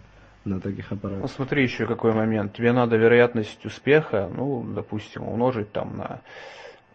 [0.44, 1.22] на таких аппаратах.
[1.22, 2.52] Ну, смотри еще какой момент.
[2.52, 6.20] Тебе надо вероятность успеха, ну, допустим, умножить там на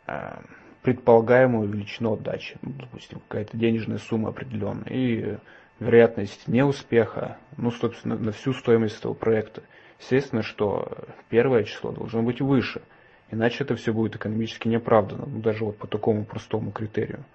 [0.05, 0.41] э,
[0.83, 2.59] предполагаемую величину отдачи.
[2.61, 4.91] Ну, допустим, какая-то денежная сумма определенная.
[4.91, 5.37] И
[5.79, 9.63] вероятность неуспеха, ну, собственно, на всю стоимость этого проекта.
[9.99, 12.83] Естественно, что первое число должно быть выше.
[13.31, 17.25] Иначе это все будет экономически неоправданно, ну, даже вот по такому простому критерию.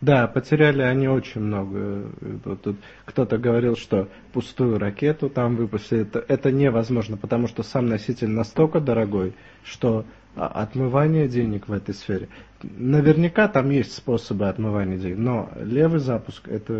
[0.00, 2.10] Да, потеряли они очень много.
[2.62, 6.02] Тут кто-то говорил, что пустую ракету там выпустили.
[6.02, 9.32] Это, это невозможно, потому что сам носитель настолько дорогой,
[9.64, 10.04] что
[10.36, 12.28] отмывание денег в этой сфере.
[12.62, 16.74] Наверняка там есть способы отмывания денег, но левый запуск это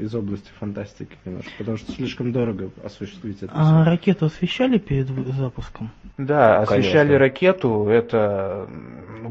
[0.00, 3.52] из области фантастики немножко, потому что слишком дорого осуществить это.
[3.54, 5.90] А ракету освещали перед запуском?
[6.18, 7.18] Да, освещали Конечно.
[7.18, 8.68] ракету, это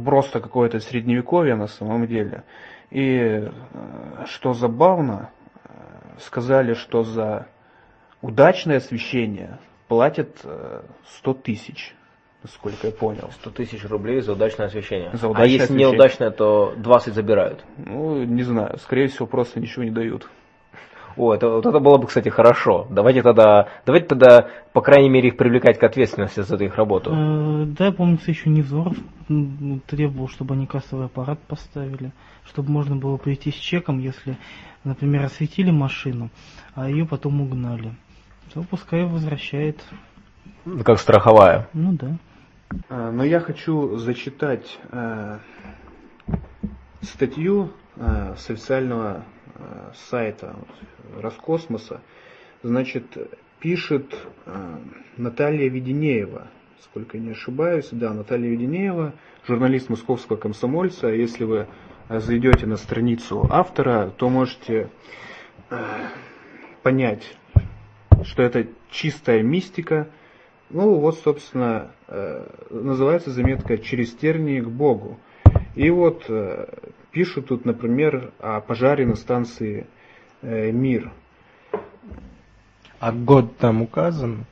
[0.03, 2.43] просто какое-то средневековье на самом деле.
[2.91, 3.49] И э,
[4.25, 5.31] что забавно,
[5.63, 5.69] э,
[6.19, 7.47] сказали, что за
[8.21, 11.95] удачное освещение платят 100 э, тысяч.
[12.43, 13.29] насколько я понял.
[13.31, 15.09] 100 тысяч рублей за удачное освещение.
[15.13, 15.91] За а удачное если освещение.
[15.91, 17.63] неудачное, то 20 забирают.
[17.77, 20.29] Ну, не знаю, скорее всего, просто ничего не дают.
[21.17, 22.87] О, это, вот это было бы, кстати, хорошо.
[22.89, 27.11] Давайте тогда, давайте тогда, по крайней мере, их привлекать к ответственности за их работу.
[27.13, 28.95] Э, Да, я помню, еще Невзоров
[29.87, 32.11] требовал, чтобы они кассовый аппарат поставили,
[32.45, 34.37] чтобы можно было прийти с чеком, если,
[34.83, 36.29] например, осветили машину,
[36.75, 37.93] а ее потом угнали.
[38.53, 39.81] То пускай возвращает.
[40.83, 41.69] Как страховая.
[41.73, 42.17] Ну да.
[42.89, 45.37] А, Но я хочу зачитать э,
[47.01, 49.40] статью э, с официального э,
[49.95, 50.55] сайта
[51.19, 52.01] Роскосмоса.
[52.63, 53.05] Значит,
[53.59, 54.77] пишет э,
[55.17, 56.47] Наталья Веденеева,
[56.81, 59.13] сколько не ошибаюсь, да, Наталья Веденеева,
[59.47, 61.07] журналист московского комсомольца.
[61.07, 61.67] Если вы
[62.09, 64.89] зайдете на страницу автора, то можете
[65.69, 65.77] э,
[66.83, 67.35] понять,
[68.23, 70.09] что это чистая мистика.
[70.69, 75.19] Ну вот, собственно, э, называется заметка «Через тернии к Богу».
[75.75, 76.67] И вот э,
[77.11, 79.87] пишут тут, например, о пожаре на станции
[80.41, 81.11] э, «Мир».
[82.99, 84.45] А год там указан?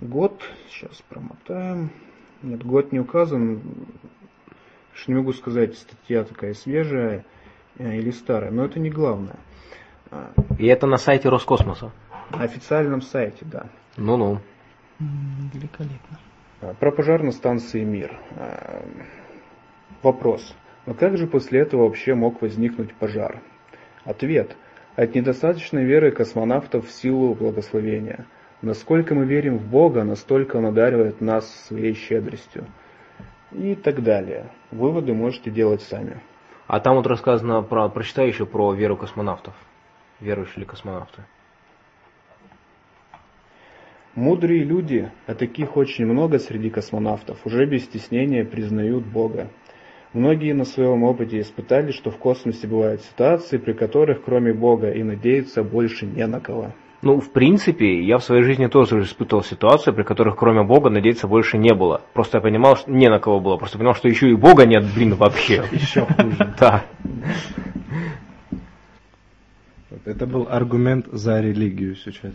[0.00, 1.90] Год, сейчас промотаем.
[2.42, 3.62] Нет, год не указан.
[4.92, 7.24] Что не могу сказать, статья такая свежая
[7.78, 9.36] э, или старая, но это не главное.
[10.58, 11.92] И это на сайте Роскосмоса.
[12.30, 13.66] На официальном сайте, да.
[13.96, 14.40] Ну-ну.
[14.98, 16.18] Великолепно.
[16.80, 18.18] Про пожар на станции «Мир».
[20.02, 20.54] А, Вопрос.
[20.86, 23.40] Но как же после этого вообще мог возникнуть пожар?
[24.04, 24.56] Ответ.
[24.96, 28.26] От недостаточной веры космонавтов в силу благословения.
[28.62, 32.66] Насколько мы верим в Бога, настолько Он одаривает нас своей щедростью.
[33.52, 34.50] И так далее.
[34.70, 36.20] Выводы можете делать сами.
[36.66, 39.54] А там вот рассказано про, прочитай еще про веру космонавтов.
[40.20, 41.22] Верующие ли космонавты?
[44.14, 49.48] Мудрые люди, а таких очень много среди космонавтов, уже без стеснения признают Бога.
[50.14, 55.02] Многие на своем опыте испытали, что в космосе бывают ситуации, при которых кроме Бога и
[55.02, 56.72] надеяться больше не на кого.
[57.02, 61.28] Ну, в принципе, я в своей жизни тоже испытывал ситуацию, при которых кроме Бога надеяться
[61.28, 62.00] больше не было.
[62.12, 63.56] Просто я понимал, что не на кого было.
[63.56, 65.62] Просто понимал, что еще и Бога нет, блин, вообще.
[65.70, 66.54] Еще хуже.
[66.58, 66.84] Да.
[69.90, 72.32] Вот Это был аргумент за религию сейчас.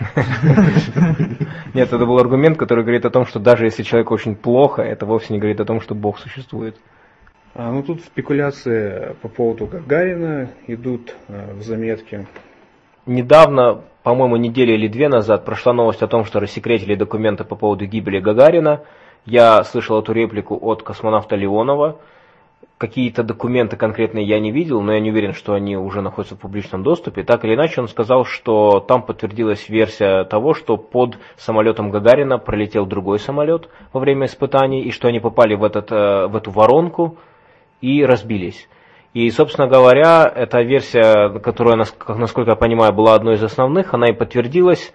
[1.74, 5.06] Нет, это был аргумент, который говорит о том, что даже если человеку очень плохо, это
[5.06, 6.76] вовсе не говорит о том, что Бог существует.
[7.54, 12.26] А, ну тут спекуляции по поводу Гагарина идут э, в заметке.
[13.06, 17.86] Недавно, по-моему, неделю или две назад прошла новость о том, что рассекретили документы по поводу
[17.86, 18.82] гибели Гагарина.
[19.24, 21.98] Я слышал эту реплику от космонавта Леонова.
[22.76, 26.38] Какие-то документы конкретные я не видел, но я не уверен, что они уже находятся в
[26.38, 27.24] публичном доступе.
[27.24, 32.86] Так или иначе, он сказал, что там подтвердилась версия того, что под самолетом Гагарина пролетел
[32.86, 37.16] другой самолет во время испытаний, и что они попали в, этот, э, в эту воронку
[37.80, 38.68] и разбились.
[39.14, 44.12] И, собственно говоря, эта версия, которая, насколько я понимаю, была одной из основных, она и
[44.12, 44.92] подтвердилась.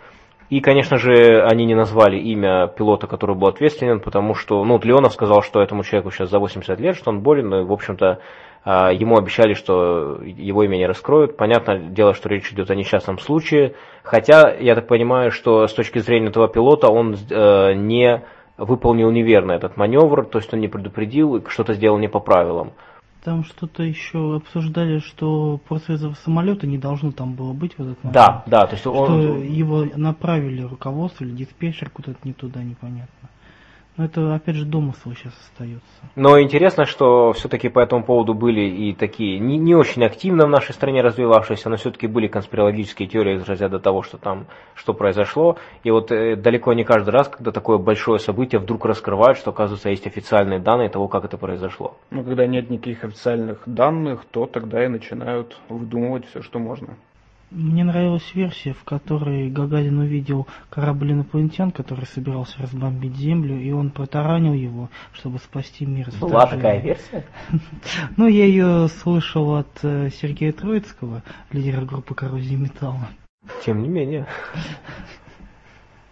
[0.49, 5.13] И, конечно же, они не назвали имя пилота, который был ответственен, потому что, ну, Леонов
[5.13, 8.19] сказал, что этому человеку сейчас за 80 лет, что он болен, и, в общем-то,
[8.65, 11.35] а, ему обещали, что его имя не раскроют.
[11.35, 15.99] Понятное дело, что речь идет о несчастном случае, хотя, я так понимаю, что с точки
[15.99, 18.23] зрения этого пилота он э, не
[18.57, 22.71] выполнил неверно этот маневр, то есть он не предупредил и что-то сделал не по правилам.
[23.23, 28.03] Там что-то еще обсуждали, что просто этого самолета не должно там было быть в этот
[28.03, 28.13] момент.
[28.13, 29.41] Да, да, то есть Что он...
[29.43, 33.29] его направили руководство или диспетчер куда-то не туда, непонятно.
[33.95, 35.85] Но это, опять же, домысл сейчас остается.
[36.15, 40.49] Но интересно, что все-таки по этому поводу были и такие не, не очень активно в
[40.49, 45.57] нашей стране развивавшиеся, но все-таки были конспирологические теории из разряда того, что там, что произошло.
[45.83, 49.89] И вот э, далеко не каждый раз, когда такое большое событие вдруг раскрывают, что, оказывается,
[49.89, 51.95] есть официальные данные того, как это произошло.
[52.09, 56.95] Но когда нет никаких официальных данных, то тогда и начинают выдумывать все, что можно.
[57.53, 63.91] Мне нравилась версия, в которой Гагарин увидел корабль инопланетян, который собирался разбомбить Землю, и он
[63.91, 66.09] протаранил его, чтобы спасти мир.
[66.19, 67.25] Была такая версия?
[68.17, 73.09] Ну, я ее слышал от э, Сергея Троицкого, лидера группы коррозии металла.
[73.63, 74.25] Тем не менее.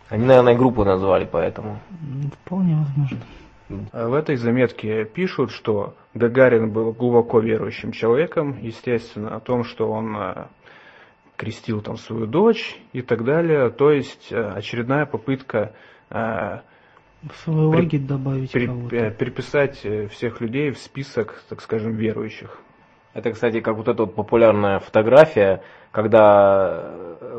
[0.09, 1.79] Они, наверное, группу назвали поэтому.
[2.01, 3.17] М, Вполне возможно.
[3.93, 9.89] А В этой заметке пишут, что Гагарин был глубоко верующим человеком, естественно, о том, что
[9.91, 10.45] он э,
[11.41, 13.71] крестил там свою дочь и так далее.
[13.71, 15.73] То есть э, очередная попытка
[16.11, 16.59] э,
[17.23, 18.95] В свой При- лагерь добавить пере- кого-то.
[18.95, 19.77] э, переписать
[20.11, 22.59] всех людей в список, так скажем, верующих.
[23.15, 26.93] Это, кстати, как вот эта вот популярная фотография, когда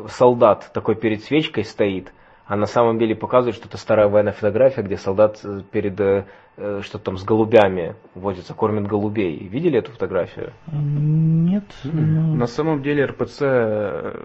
[0.09, 2.11] солдат такой перед свечкой стоит,
[2.45, 6.25] а на самом деле показывает, что это старая военная фотография, где солдат э, перед э,
[6.57, 9.47] э, что там с голубями возится, кормит голубей.
[9.47, 10.51] Видели эту фотографию?
[10.71, 11.63] Нет.
[11.83, 13.41] но- На самом деле РПЦ,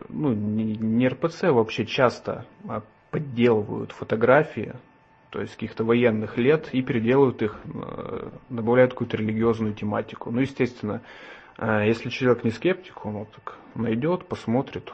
[0.09, 4.75] ну не, не РПЦ вообще часто а подделывают фотографии,
[5.31, 7.57] то есть каких-то военных лет и переделывают их,
[8.49, 10.31] добавляют какую-то религиозную тематику.
[10.31, 11.03] Ну, естественно,
[11.59, 14.93] если человек не скептик, он вот так найдет, посмотрит,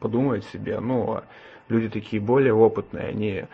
[0.00, 0.80] подумает себе.
[0.80, 1.24] Ну, а
[1.68, 3.44] люди такие более опытные, они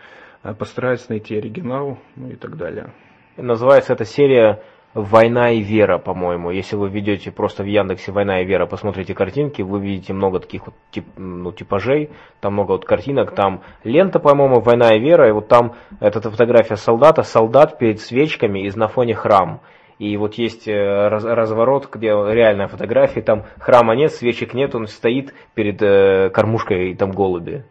[0.43, 2.93] э, постараются найти оригинал, ну и так далее.
[3.37, 4.61] Называется эта серия
[4.93, 6.51] «Война и вера», по-моему.
[6.51, 10.65] Если вы ведете просто в Яндексе «Война и вера», посмотрите картинки, вы видите много таких
[10.65, 12.09] вот тип, ну, типажей,
[12.41, 16.75] там много вот картинок, там лента, по-моему, «Война и вера», и вот там эта фотография
[16.75, 19.61] солдата, солдат перед свечками и на фоне храм.
[19.97, 20.73] И вот есть э,
[21.07, 26.91] раз- разворот, где реальная фотография, там храма нет, свечек нет, он стоит перед э, кормушкой,
[26.91, 27.63] и там голуби.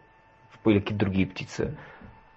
[0.65, 1.75] Или какие-то другие птицы.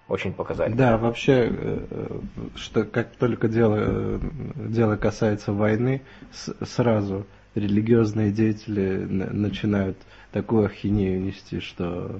[0.07, 0.77] Очень показательно.
[0.77, 2.19] Да, вообще, э, э,
[2.55, 4.19] что как только дело, э,
[4.55, 6.01] дело касается войны,
[6.31, 9.97] с- сразу религиозные деятели на- начинают
[10.31, 12.19] такую ахинею нести, что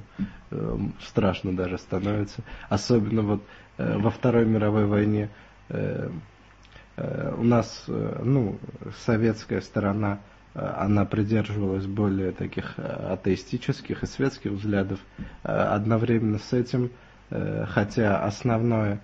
[1.02, 2.42] страшно даже становится.
[2.70, 3.44] Особенно вот
[3.78, 5.30] во Второй мировой войне
[6.98, 8.58] у нас, ну,
[9.06, 10.20] советская сторона,
[10.56, 15.00] она придерживалась более таких э, атеистических и светских взглядов.
[15.44, 16.92] Э, Одновременно с этим
[17.30, 19.02] Э, хотя основное,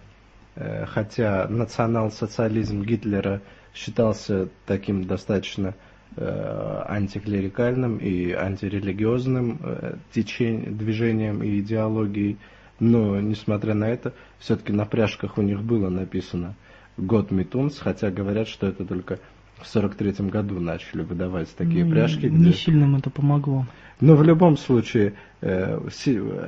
[0.56, 3.41] э, хотя национал-социализм Гитлера
[3.74, 5.74] считался таким достаточно
[6.18, 12.38] э, антиклерикальным и антирелигиозным э, течением, движением и идеологией,
[12.80, 16.56] но несмотря на это, все-таки на пряжках у них было написано
[16.97, 19.20] «Год Митунс», хотя говорят, что это только
[19.62, 23.66] в 43 году начали выдавать такие ну, пряжки, Не где сильно им это помогло.
[23.99, 25.80] но в любом случае, э,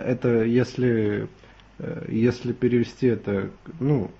[0.05, 1.27] это если,
[1.79, 3.49] э, если перевести это,
[3.79, 4.11] ну,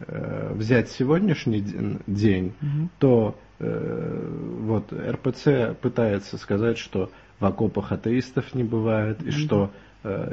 [0.00, 2.90] э, взять сегодняшний ден- день, Мгм.
[2.98, 9.32] то вот РПЦ пытается сказать, что в окопах атеистов не бывает, и Мгм.
[9.32, 9.70] что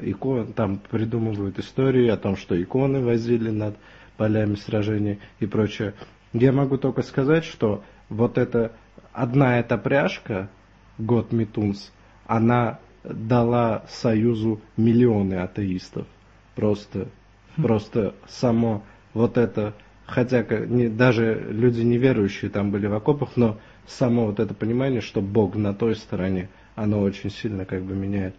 [0.02, 3.76] икон, там придумывают истории о том, что иконы возили над
[4.18, 5.94] полями сражений и прочее.
[6.34, 8.74] Я могу только сказать, что вот эта
[9.14, 10.50] одна эта пряжка,
[10.98, 11.92] год Митунс,
[12.26, 16.08] она дала Союзу миллионы атеистов.
[16.56, 17.08] Просто,
[17.56, 18.84] просто само
[19.14, 19.74] вот это,
[20.06, 23.58] хотя не, даже люди неверующие там были в окопах, но
[23.88, 28.36] само вот это понимание, что Бог на той стороне, оно очень сильно как бы меняет.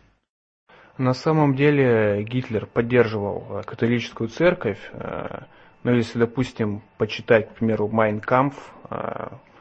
[0.98, 5.44] На самом деле Гитлер поддерживал э, католическую церковь, э,
[5.82, 8.74] но если, допустим, почитать, к примеру, Майн Кампф,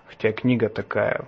[0.10, 1.26] хотя книга такая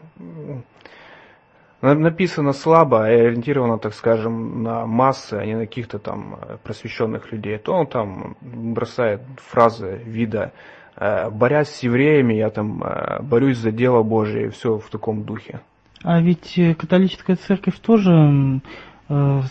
[1.82, 7.32] написана слабо, и ориентирована, так скажем, на массы, а не на каких-то там э, просвещенных
[7.32, 10.52] людей, то он там бросает фразы вида
[10.96, 15.24] э, «борясь с евреями, я там э, борюсь за дело Божие», и все в таком
[15.24, 15.62] духе.
[16.04, 18.62] А ведь католическая церковь тоже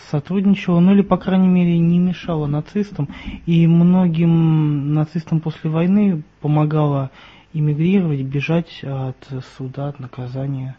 [0.09, 3.07] сотрудничала, ну или, по крайней мере, не мешала нацистам.
[3.45, 7.11] И многим нацистам после войны помогала
[7.53, 9.15] эмигрировать, бежать от
[9.57, 10.75] суда, от наказания.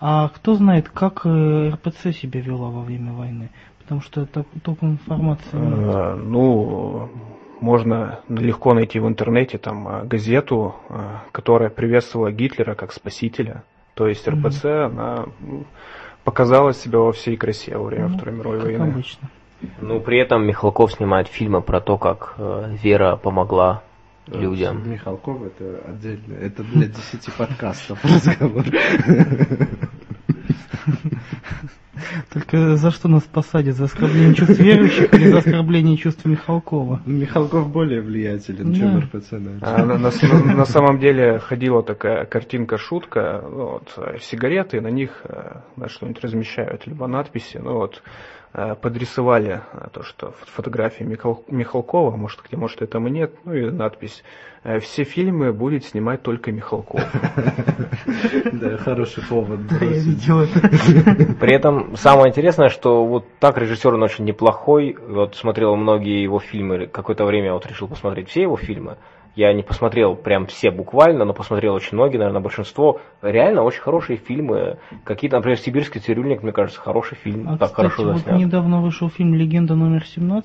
[0.00, 3.50] А кто знает, как э, РПЦ себя вела во время войны?
[3.80, 5.94] Потому что так, толком информации нет.
[5.94, 7.08] Э, Ну,
[7.60, 10.98] можно легко найти в интернете там э, газету, э,
[11.32, 13.62] которая приветствовала Гитлера как спасителя.
[13.94, 14.26] То есть.
[14.26, 15.66] РПЦ, она м,
[16.24, 18.92] показала себя во всей красе во время Ну, Второй мировой как войны.
[18.92, 19.28] обычно.
[19.82, 23.82] Ну, при этом Михалков снимает фильмы про то, как э, вера помогла
[24.32, 24.90] людям.
[24.90, 28.64] Михалков это отдельно, это для 10 подкастов разговор.
[32.32, 33.76] Только за что нас посадят?
[33.76, 37.02] За оскорбление чувств верующих или за оскорбление чувств Михалкова?
[37.06, 38.78] Михалков более влиятелен, Да.
[38.78, 39.32] чем РПЦ.
[39.62, 40.10] А на, на
[40.54, 46.22] на самом деле ходила такая картинка-шутка, ну, вот, э, сигареты, на них э, да, что-нибудь
[46.22, 48.10] размещают, либо надписи, ну вот, э,
[48.52, 54.24] подрисовали э, то, что фотографии Михал- Михалкова, может, где, может, этого нет, ну и надпись
[54.64, 57.00] э, «Все фильмы будет снимать только Михалков».
[58.52, 59.66] Да, хороший повод.
[59.68, 60.04] Да, я бросить.
[60.06, 61.34] видел это.
[61.40, 64.96] При этом самое интересное, что вот так режиссер он очень неплохой.
[65.08, 66.86] Вот смотрел многие его фильмы.
[66.88, 68.96] Какое-то время вот решил посмотреть все его фильмы.
[69.36, 73.00] Я не посмотрел прям все буквально, но посмотрел очень многие, наверное, большинство.
[73.22, 74.78] Реально очень хорошие фильмы.
[75.04, 77.48] Какие-то, например, «Сибирский цирюльник», мне кажется, хороший фильм.
[77.48, 78.38] А, так кстати, хорошо вот заснят.
[78.38, 80.42] недавно вышел фильм «Легенда номер 17».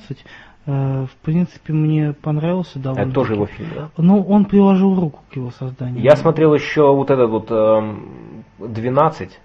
[0.67, 3.03] Э, В принципе, мне понравился довольно.
[3.03, 3.89] Это тоже его фильм, да?
[3.97, 6.01] Ну, он приложил руку к его созданию.
[6.01, 9.39] Я смотрел еще вот этот вот эм, 12.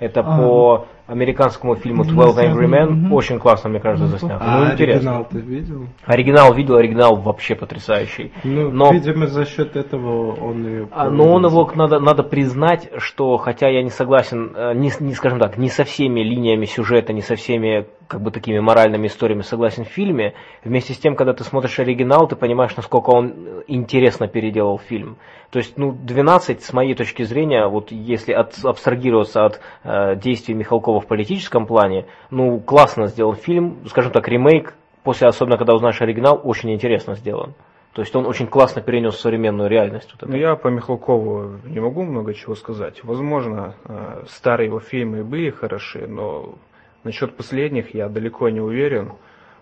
[0.00, 0.38] Это А.
[0.38, 3.12] по американскому фильму 12 Angry Men.
[3.12, 4.12] Очень классно, мне кажется, Мгм.
[4.12, 4.38] заснято.
[4.40, 5.10] А ну, интересно.
[5.10, 5.86] оригинал ты видел?
[6.04, 8.32] Оригинал видел, оригинал вообще потрясающий.
[8.42, 10.86] Ну, Но- видимо, за счет этого он и...
[10.90, 15.12] А, Но он его надо, надо признать, что хотя я не согласен, э, не, не
[15.14, 19.40] скажем так, не со всеми линиями сюжета, не со всеми как бы такими моральными историями
[19.42, 23.62] согласен в фильме, вместе с тем, когда ты смотришь оригинал, ты понимаешь, насколько он э,
[23.66, 25.16] интересно переделал фильм.
[25.50, 30.54] То есть, ну, 12, с моей точки зрения, вот если от- абстрагироваться от э, действий
[30.54, 36.00] Михалкова в политическом плане, ну, классно сделан фильм, скажем так, ремейк, после, особенно когда узнаешь
[36.00, 37.54] оригинал, очень интересно сделан.
[37.92, 40.10] То есть он очень классно перенес современную реальность.
[40.12, 40.30] Вот это.
[40.30, 43.04] Ну, я по Михалкову не могу много чего сказать.
[43.04, 46.56] Возможно, э, старые его фильмы были хороши, но
[47.04, 49.12] насчет последних я далеко не уверен.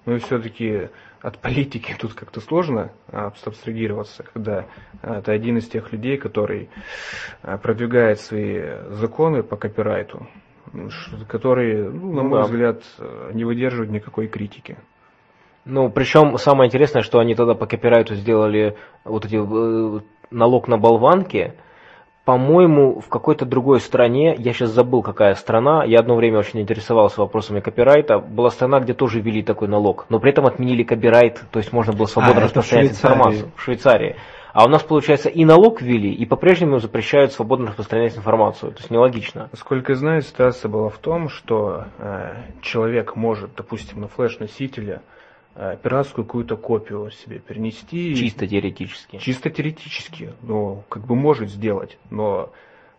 [0.07, 0.89] Ну и все-таки
[1.21, 4.67] от политики тут как-то сложно а, абстрагироваться, когда
[5.03, 6.69] а, ты один из тех людей, который
[7.43, 8.61] а, продвигает свои
[8.91, 10.27] законы по копирайту,
[11.29, 12.45] которые, ну, на Ну мой да.
[12.45, 14.77] взгляд, э, не выдерживают никакой критики.
[15.65, 20.01] Ну, причем самое интересное, что они тогда по копирайту сделали вот эти э,
[20.31, 21.55] налог на болванки.
[22.25, 27.21] По-моему, в какой-то другой стране, я сейчас забыл, какая страна, я одно время очень интересовался
[27.21, 31.59] вопросами копирайта, была страна, где тоже ввели такой налог, но при этом отменили копирайт, то
[31.59, 33.51] есть можно было свободно А, распространять информацию.
[33.57, 34.15] В Швейцарии.
[34.53, 38.73] А у нас, получается, и налог ввели, и по-прежнему запрещают свободно распространять информацию.
[38.73, 39.49] То есть нелогично.
[39.51, 45.01] Насколько я знаю, ситуация была в том, что э, человек может, допустим, на флеш-носителе
[45.55, 48.15] э, пиратскую какую-то копию себе перенести.
[48.15, 49.17] Чисто теоретически.
[49.19, 52.53] Чисто теоретически, ну, как бы может сделать, но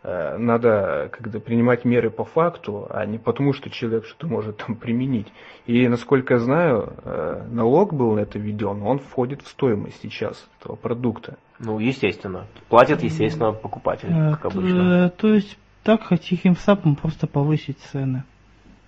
[0.04, 5.28] надо когда принимать меры по факту, а не потому, что человек что-то может там применить.
[5.66, 10.46] И, насколько я знаю, э, налог был на это введен, он входит в стоимость сейчас
[10.60, 11.38] этого продукта.
[11.60, 12.46] Ну, естественно.
[12.68, 15.06] Платят, естественно, покупатель, Э, как обычно.
[15.06, 18.24] э, То есть так тихим сапом просто повысить цены,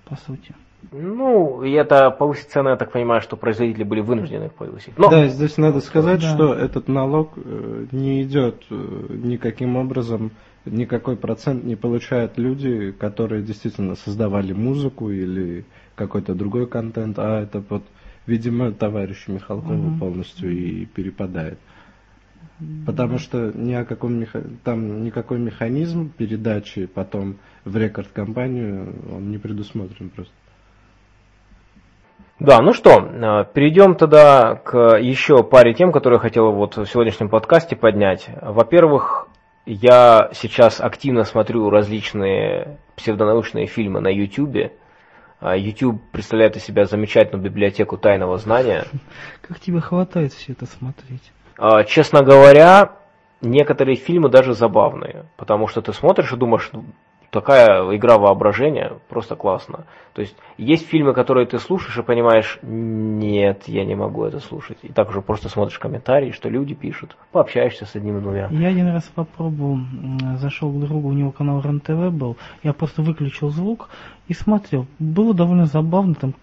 [0.10, 0.54] по сути.
[0.92, 4.98] Ну, и это повысить цены, я так понимаю, что производители были вынуждены их повысить.
[4.98, 6.34] Но, Да, здесь надо сказать, Да.
[6.36, 8.76] что этот налог э, не идет э,
[9.10, 10.32] никаким образом,
[10.66, 17.64] никакой процент не получают люди, которые действительно создавали музыку или какой-то другой контент, а это
[17.70, 17.84] вот,
[18.28, 20.00] видимо, товарищу Михалкову Мгм.
[20.00, 21.60] полностью и перепадает.
[22.86, 24.42] Потому что ни о каком меха...
[24.64, 27.36] там никакой механизм передачи потом
[27.66, 30.34] в рекорд-компанию он не предусмотрен просто.
[32.40, 36.86] да, ну что, э, перейдем тогда к еще паре тем, которые я хотел вот в
[36.86, 38.30] сегодняшнем подкасте поднять.
[38.42, 39.28] Во-первых,
[39.66, 44.72] я сейчас активно смотрю различные псевдонаучные фильмы на YouTube.
[45.40, 48.86] А YouTube представляет из себя замечательную библиотеку тайного знания.
[49.42, 51.32] Как тебе хватает все это смотреть?
[51.58, 52.94] А, Честно говоря,
[53.42, 56.72] некоторые фильмы даже забавные, потому что ты смотришь и думаешь,
[57.36, 59.86] такая игра воображения, просто классно.
[60.14, 64.78] То есть есть фильмы, которые ты слушаешь и понимаешь, нет, я не могу это слушать.
[64.84, 68.48] И так уже просто смотришь комментарии, что люди пишут, пообщаешься с одним-двумя.
[68.52, 69.80] Я один раз попробовал,
[70.38, 73.90] зашел к другу, у него канал РЕН-ТВ был, я просто выключил звук
[74.28, 74.88] и смотрел.
[75.00, 76.34] Было довольно забавно, там,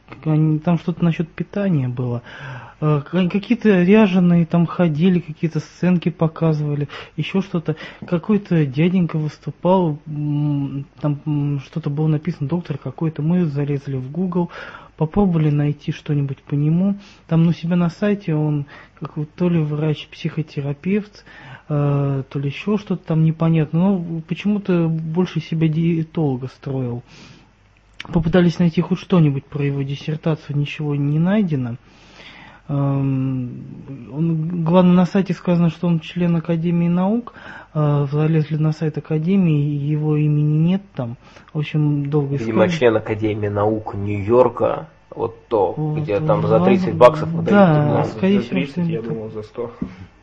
[0.61, 2.23] там что-то насчет питания было.
[2.81, 7.77] Э, Какие-то ряженые там ходили, какие-то сценки показывали, еще что-то.
[8.07, 13.23] Какой-то дяденька выступал, там что-то было написано, доктор какой-то.
[13.23, 14.51] Мы залезли в Google,
[14.97, 16.97] попробовали найти что-нибудь по нему.
[17.27, 18.67] Там у себя на сайте он
[19.01, 21.25] как то ли врач-психотерапевт,
[21.69, 23.79] э, то ли еще что-то там непонятно.
[23.79, 27.03] Но почему-то больше себя диетолога строил.
[28.11, 31.77] Попытались найти хоть что-нибудь про его диссертацию, ничего не найдено.
[32.69, 37.35] Эм, Он, главное, на сайте сказано, что он член Академии наук.
[37.75, 41.17] Э, Залезли на сайт Академии, его имени нет там.
[41.53, 42.79] В общем, долго Видимо, искали.
[42.79, 47.37] член Академии наук Нью-Йорка, вот то, Вот, где там за да, 30 баксов да.
[47.37, 49.73] выдают Да, скорее За всего, 30, я думал, за 100.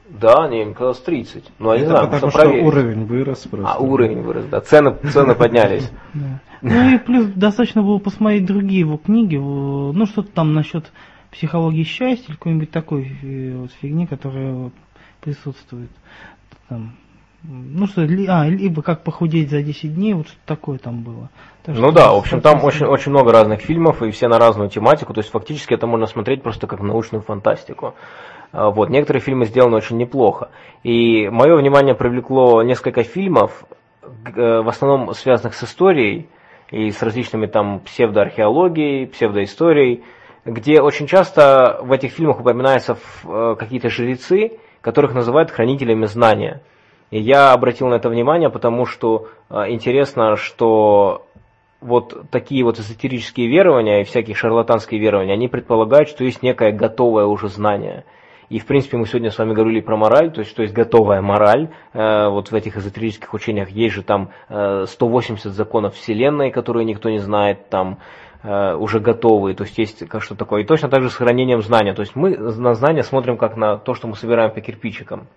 [0.09, 1.43] Да, не, мне казалось 30.
[1.59, 2.65] Ну, я не знаю, потому что проверить.
[2.65, 3.67] уровень вырос просто.
[3.71, 4.61] А, уровень вырос, да.
[4.61, 5.89] Цены, цены поднялись.
[6.61, 10.91] Ну и плюс достаточно было посмотреть другие его книги, ну что-то там насчет
[11.31, 14.71] психологии счастья или какой-нибудь такой э, вот фигни, которая
[15.21, 15.89] присутствует.
[16.67, 16.97] Там,
[17.43, 21.29] ну что, ли- а, либо как похудеть за 10 дней, вот что-то такое там было.
[21.63, 24.37] Так Ну что да, в общем, там очень, очень много разных фильмов, и все на
[24.37, 27.95] разную тематику, то есть фактически это можно смотреть просто как научную фантастику.
[28.51, 30.49] А, Вот, некоторые фильмы сделаны очень неплохо.
[30.83, 33.65] И мое внимание привлекло несколько фильмов,
[34.03, 36.29] э, в основном связанных с историей
[36.71, 40.03] и с различными там псевдоархеологией, псевдоисторией,
[40.45, 46.61] где очень часто в этих фильмах упоминаются э, какие-то жрецы, которых называют хранителями знания.
[47.11, 51.25] И я обратил на это внимание, потому что э, интересно, что
[51.81, 57.25] вот такие вот эзотерические верования и всякие шарлатанские верования, они предполагают, что есть некое готовое
[57.25, 58.05] уже знание.
[58.49, 61.21] И, в принципе, мы сегодня с вами говорили про мораль, то есть, что есть готовая
[61.21, 61.69] мораль.
[61.93, 67.09] Э, вот в этих эзотерических учениях есть же там э, 180 законов Вселенной, которые никто
[67.11, 67.99] не знает, там
[68.41, 70.63] э, уже готовые, то есть есть как что такое.
[70.63, 71.93] И точно так же с хранением знания.
[71.93, 75.27] То есть мы на знания смотрим как на то, что мы собираем по кирпичикам.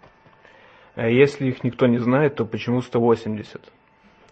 [0.94, 3.60] А если их никто не знает, то почему 180?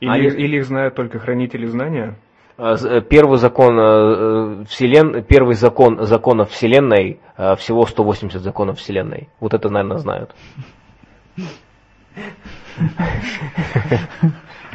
[0.00, 2.16] Или, Они- или их знают только хранители знания?
[2.60, 5.24] Э, э, Первый закон э, вселен...
[5.24, 7.18] первый закон законов Вселенной
[7.56, 9.30] всего 180 законов Вселенной.
[9.40, 10.34] Вот это, наверное, знают.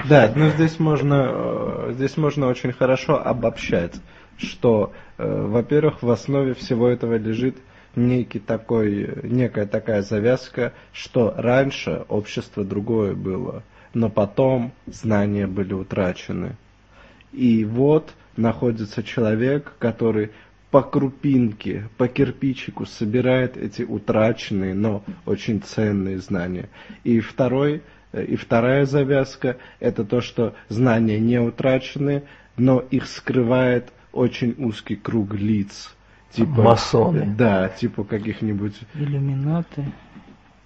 [0.09, 3.93] Да, но здесь можно, здесь можно очень хорошо обобщать,
[4.37, 7.55] что, во-первых, в основе всего этого лежит
[7.95, 13.63] некий такой, некая такая завязка, что раньше общество другое было,
[13.93, 16.57] но потом знания были утрачены.
[17.35, 20.31] И вот находится человек, который
[20.71, 26.69] по крупинке, по кирпичику собирает эти утраченные, но очень ценные знания.
[27.03, 27.81] И второй,
[28.11, 32.23] э, и вторая завязка– это то, что знания не утрачены,
[32.57, 35.95] но их скрывает очень узкий круг лиц.
[36.31, 37.33] Типа, Масоны.
[37.37, 39.85] Да, типа каких-нибудь, Иллюминаты.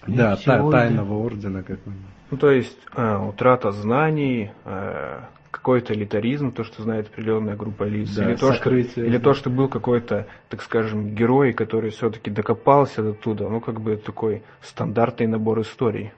[0.07, 2.09] да, та- тайного ордена какого-нибудь.
[2.31, 5.19] Ну, то есть э, утрата знаний, э,
[5.51, 9.05] какой-то элитаризм, то, что знает определенная группа лиц, Да, или, то, что, сокрытие.
[9.07, 13.81] или то, что был какой-то, так скажем, герой, который все-таки докопался до туда, ну, как
[13.81, 16.11] бы такой стандартный набор историй.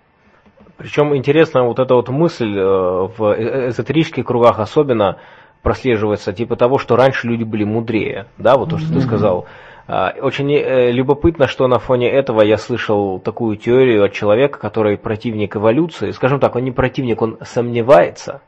[0.77, 5.17] Причем интересна вот эта вот мысль э, в э- эзотерических кругах особенно
[5.61, 9.45] прослеживается, типа того, что раньше люди были мудрее, да, вот то, что ты сказал.
[9.87, 14.97] А, Очень э, любопытно, что на фоне этого я слышал такую теорию от человека, который
[14.97, 16.11] противник эволюции.
[16.11, 18.41] Скажем так, он не противник, он сомневается.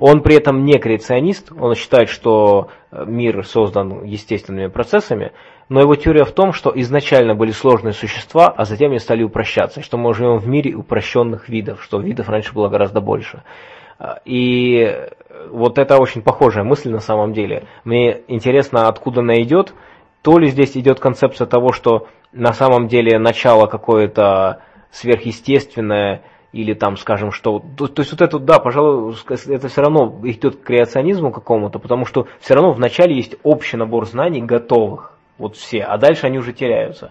[0.00, 5.32] Он при этом не креационист, он считает, что э, мир создан естественными процессами,
[5.68, 9.82] но его теория в том, что изначально были сложные существа, а затем они стали упрощаться,
[9.82, 13.42] что мы живем в мире упрощенных видов, что видов раньше было гораздо больше.
[13.98, 15.08] А, И
[15.50, 17.64] вот это очень похожая мысль на самом деле.
[17.84, 19.74] Мне интересно, откуда она идет.
[20.22, 24.60] То ли здесь идет концепция того, что на самом деле начало какое-то
[24.90, 26.22] сверхъестественное,
[26.52, 27.62] или там, скажем, что...
[27.76, 29.14] То, то есть вот это, да, пожалуй,
[29.48, 34.06] это все равно идет к креационизму какому-то, потому что все равно вначале есть общий набор
[34.06, 37.10] знаний готовых, вот все, а дальше они уже теряются.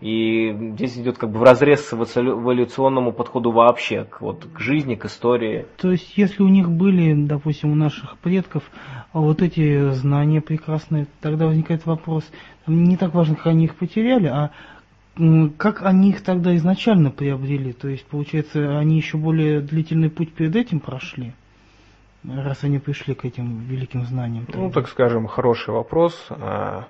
[0.00, 4.60] И здесь идет как бы в разрез с эволю- эволюционному подходу вообще, к, вот, к
[4.60, 5.64] жизни, к истории.
[5.78, 8.62] То есть, если у них были, допустим, у наших предков
[9.12, 12.24] а вот эти знания прекрасные, тогда возникает вопрос,
[12.66, 14.50] не так важно, как они их потеряли, а
[15.56, 17.72] как они их тогда изначально приобрели?
[17.72, 21.32] То есть, получается, они еще более длительный путь перед этим прошли,
[22.24, 24.44] раз они пришли к этим великим знаниям.
[24.48, 24.80] Ну, тогда.
[24.80, 26.26] так скажем, хороший вопрос.
[26.30, 26.86] А,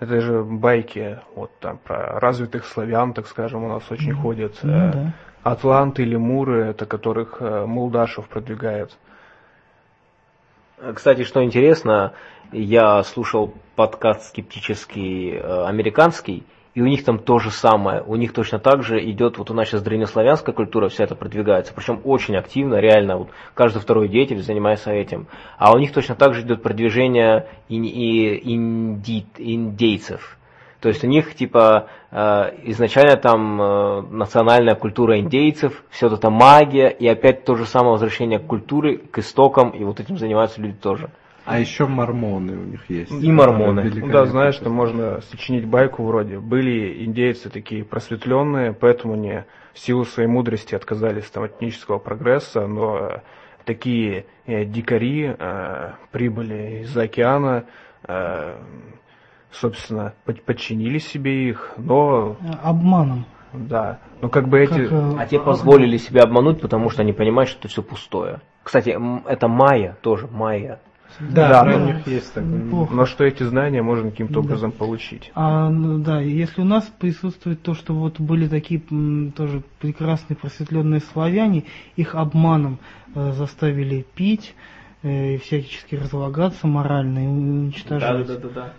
[0.00, 4.58] Это же байки вот там про развитых славян, так скажем, у нас очень ходят.
[4.62, 5.14] Ну Э, да.
[5.42, 8.96] Атланты, лемуры, это которых э, Молдашев продвигает.
[10.94, 12.14] Кстати, что интересно,
[12.52, 16.44] я слушал подкаст скептический э, американский,
[16.74, 18.02] и у них там то же самое.
[18.02, 21.72] У них точно так же идет, вот у нас сейчас древнеславянская культура, вся это продвигается,
[21.74, 25.26] причем очень активно, реально, вот каждый второй деятель занимается этим.
[25.58, 27.46] А у них точно так же идет продвижение
[29.38, 30.36] индейцев.
[30.80, 36.88] То есть у них типа э, изначально там э, национальная культура индейцев, все это магия,
[36.88, 40.78] и опять то же самое возвращение к культуре, к истокам, и вот этим занимаются люди
[40.78, 41.10] тоже.
[41.44, 43.10] А еще мормоны у них есть.
[43.10, 43.90] И мормоны.
[43.94, 46.38] Ну да, знаешь, что можно сочинить байку вроде.
[46.38, 52.66] Были индейцы такие просветленные, поэтому не в силу своей мудрости отказались там, от этнического прогресса,
[52.66, 53.18] но э,
[53.64, 57.64] такие э, дикари э, прибыли из-за океана,
[58.06, 58.56] э,
[59.52, 63.24] собственно, под- подчинили себе их, но А, Обманом.
[63.52, 64.70] да, но как бы эти...
[64.88, 68.40] Как, э, А те позволили себя обмануть, потому что они понимают, что это все пустое.
[68.62, 70.80] Кстати, это майя тоже, майя.
[71.18, 72.50] Да, Да, но- них есть такое.
[72.62, 72.94] Неплохо.
[72.94, 74.40] Но что эти знания можно каким-то Да.
[74.40, 75.30] образом получить.
[75.34, 80.36] А, ну да, если у нас присутствует то, что вот были такие м, тоже прекрасные
[80.36, 81.64] просветленные славяне,
[81.96, 82.78] их обманом
[83.14, 84.54] э, заставили пить
[85.02, 88.26] э, и всячески разлагаться морально и уничтожать.
[88.54, 88.72] да.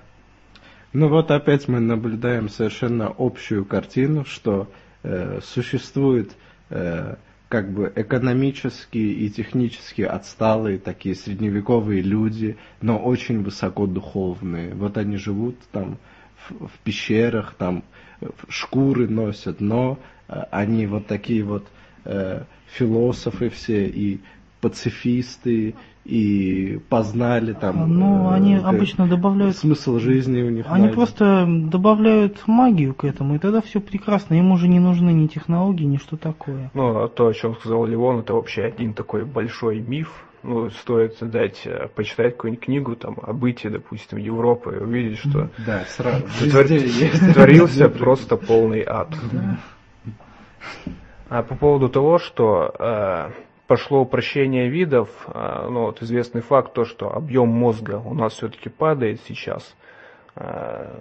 [0.94, 4.68] Ну вот опять мы наблюдаем совершенно общую картину, что
[5.04, 6.32] э, существуют
[6.70, 7.16] э,
[7.52, 14.74] как бы экономически и технически отсталые такие средневековые люди, но очень высоко духовные.
[14.74, 15.98] Вот они живут там
[16.48, 17.84] в, в пещерах, там
[18.48, 20.00] шкуры носят, но
[20.30, 21.68] э, они вот такие вот
[22.06, 24.22] э, философы все и
[24.62, 27.94] пацифисты и познали там.
[28.00, 30.66] Ну, э, они как- обычно добавляют смысл жизни у них.
[30.70, 30.96] Они найден.
[30.96, 34.36] просто добавляют магию к этому, и тогда все прекрасно.
[34.36, 36.72] Им уже не нужны ни технологии, ни что такое.
[36.74, 40.10] Ну, а то, о чем сказал Левон, это вообще один такой большой миф.
[40.44, 45.50] Ну, стоит дать, э, почитать какую-нибудь книгу там о бытии, допустим, Европы, и увидеть, что
[45.68, 46.24] Да, сразу.
[47.34, 49.10] творился просто полный ад.
[51.30, 53.30] А по поводу того, что э,
[53.72, 58.68] пошло упрощение видов, э, ну вот известный факт то, что объем мозга у нас все-таки
[58.68, 59.78] падает сейчас.
[60.36, 60.94] Э,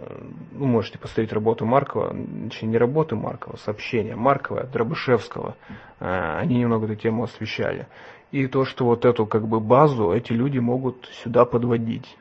[0.52, 2.14] ну, можете посмотреть работу Маркова,
[2.48, 5.56] точнее не работы Маркова, сообщения Маркова, Дробышевского.
[5.98, 7.88] Э, они немного эту тему освещали.
[8.30, 12.16] И то, что вот эту как бы базу эти люди могут сюда подводить.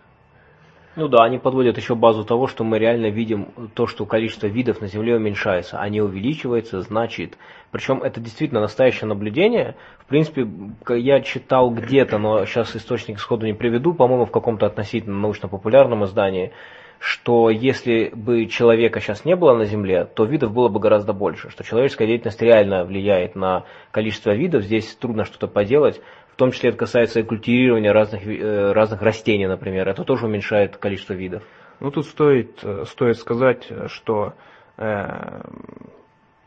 [0.96, 4.82] Ну да, они подводят еще базу того, что мы реально видим то, что количество видов
[4.82, 7.38] на Земле уменьшается, а не увеличивается, значит.
[7.72, 9.76] Причем это действительно настоящее наблюдение.
[10.00, 10.48] В принципе,
[10.90, 16.52] я читал где-то, но сейчас источник сходу не приведу, по-моему, в каком-то относительно научно-популярном издании,
[16.98, 21.50] что если бы человека сейчас не было на Земле, то видов было бы гораздо больше,
[21.50, 26.02] что человеческая деятельность реально влияет на количество видов, здесь трудно что-то поделать,
[26.40, 31.14] том числе это касается и культивирования разных, э, разных растений, например, это тоже уменьшает количество
[31.14, 31.44] видов.
[31.80, 34.34] Ну, тут стоит, э, стоит сказать, что
[34.78, 35.42] э,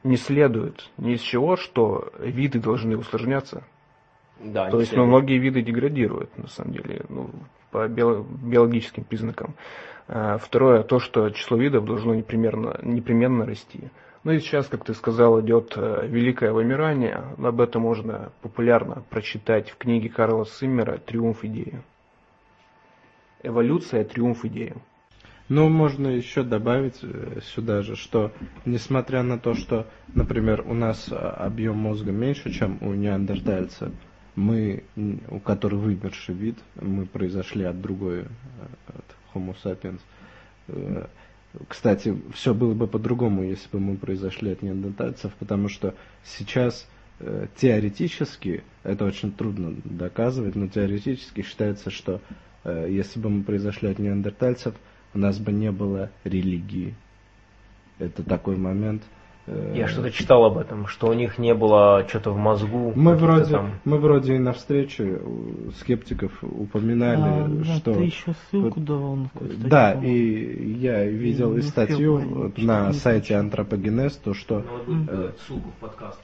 [0.02, 3.62] не следует ни из чего, что виды должны усложняться.
[4.40, 7.30] Да, То есть ну, многие виды деградируют, на самом деле, ну,
[7.70, 9.54] по био- биологическим признакам.
[10.08, 13.90] Э, Второе, то, что число видов должно непременно, непременно расти.
[14.24, 17.24] Ну и сейчас, как ты сказал, идет э, великое вымирание.
[17.38, 21.82] Об этом можно популярно прочитать в книге Карла Симмера «Триумф идеи».
[23.42, 24.74] Эволюция, триумф идеи.
[25.48, 28.30] Ну, можно еще добавить э, сюда же, что
[28.64, 33.90] несмотря на то, что, например, у нас а, объем мозга меньше, чем у неандертальца,
[34.36, 34.84] мы,
[35.28, 38.26] у которого вымерший вид, мы произошли от другой, э,
[38.86, 39.04] от
[39.34, 40.00] Homo sapiens.
[41.68, 45.94] Кстати, все было бы по-другому, если бы мы произошли от неандертальцев, потому что
[46.24, 46.88] сейчас
[47.20, 52.22] э, теоретически, это очень трудно доказывать, но теоретически считается, что
[52.64, 54.74] э, если бы мы произошли от неандертальцев,
[55.12, 56.94] у нас бы не было религии.
[57.98, 59.02] Это такой момент.
[59.46, 62.92] Э, Я что-то читал об этом, что у них не было что-то в мозгу.
[62.94, 67.94] мы вроде, там- мы вроде и на встрече у скептиков упоминали, А, да, что...
[67.94, 69.30] ты еще ссылку вот- давал на
[69.68, 73.00] Да, и я видел не и успел статью не на успел.
[73.00, 76.20] сайте Антропогенез, то что, Ну, э, ссылку в подкаст.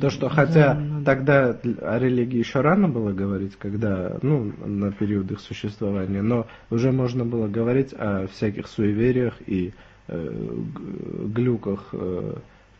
[0.00, 1.04] то, что Да, хотя надо.
[1.04, 6.92] тогда о религии еще рано было говорить, когда, ну, на период их существования, но уже
[6.92, 9.72] можно было говорить о всяких суевериях и э,
[10.08, 12.34] глюках, э,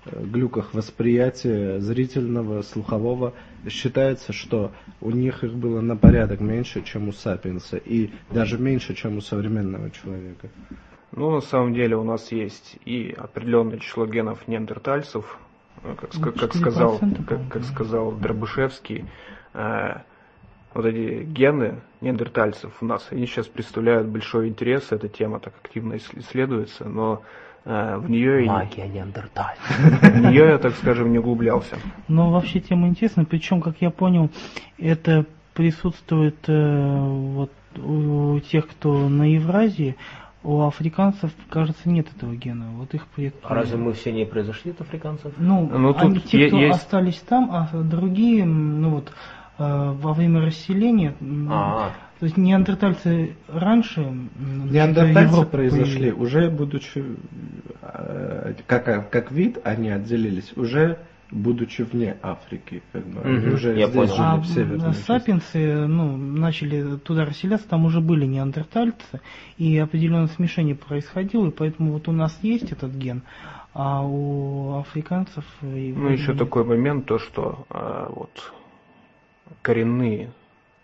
[0.07, 3.33] э, глюках восприятия зрительного, слухового.
[3.68, 8.95] Считается, что у них их было на порядок меньше, чем у сапиенса, и даже меньше,
[8.95, 10.49] чем у современного человека.
[11.12, 15.39] Ну, на самом деле у нас есть и определенное число генов неандертальцев,
[15.83, 19.05] э, как, как 4%, сказал, как, как сказал Дробышевский,
[19.55, 19.95] э,
[20.74, 25.94] вот эти гены неандертальцев у нас, они сейчас представляют большой интерес, эта тема так активно
[25.97, 27.22] исслед- исследуется, но
[27.64, 29.57] э, в нее, и- Магия неандерталь.
[29.78, 31.76] в нее я, так скажем, не углублялся.
[32.09, 34.30] Но вообще тема интересная, причем, как я понял,
[34.78, 35.24] это
[35.55, 39.97] присутствует э, вот у тех, кто на Евразии,
[40.44, 42.66] у африканцев, кажется, нет этого гена.
[42.76, 43.40] Вот их предки.
[43.42, 45.32] А разве мы все не произошли от африканцев?
[45.38, 49.12] Ну, Ну, тут они, те, кто есть- остались там, а другие, ну вот,
[49.59, 54.00] во время расселения, м, А, то есть неандертальцы раньше...
[54.40, 57.04] Неандертальцы произошли, уже будучи,
[57.82, 60.98] э, как, как вид, они отделились, уже
[61.30, 62.82] будучи вне Африки.
[62.92, 64.14] Как бы, Мгм, уже я здесь понял.
[64.14, 65.02] жили, А в северной части.
[65.07, 69.20] сапиенсы ну, начали туда расселяться, там уже были неандертальцы,
[69.59, 73.22] и определенное смешение происходило, и поэтому вот у нас есть этот ген,
[73.74, 75.44] а у африканцев...
[75.62, 76.38] и Ну, еще нет.
[76.38, 78.52] такой момент, то, что э, вот
[79.62, 80.32] коренные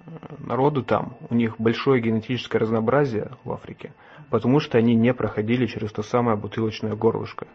[0.06, 3.92] э, народы там, у них большое генетическое разнообразие в Африке,
[4.30, 7.46] потому что они не проходили через то самое бутылочное горлышко.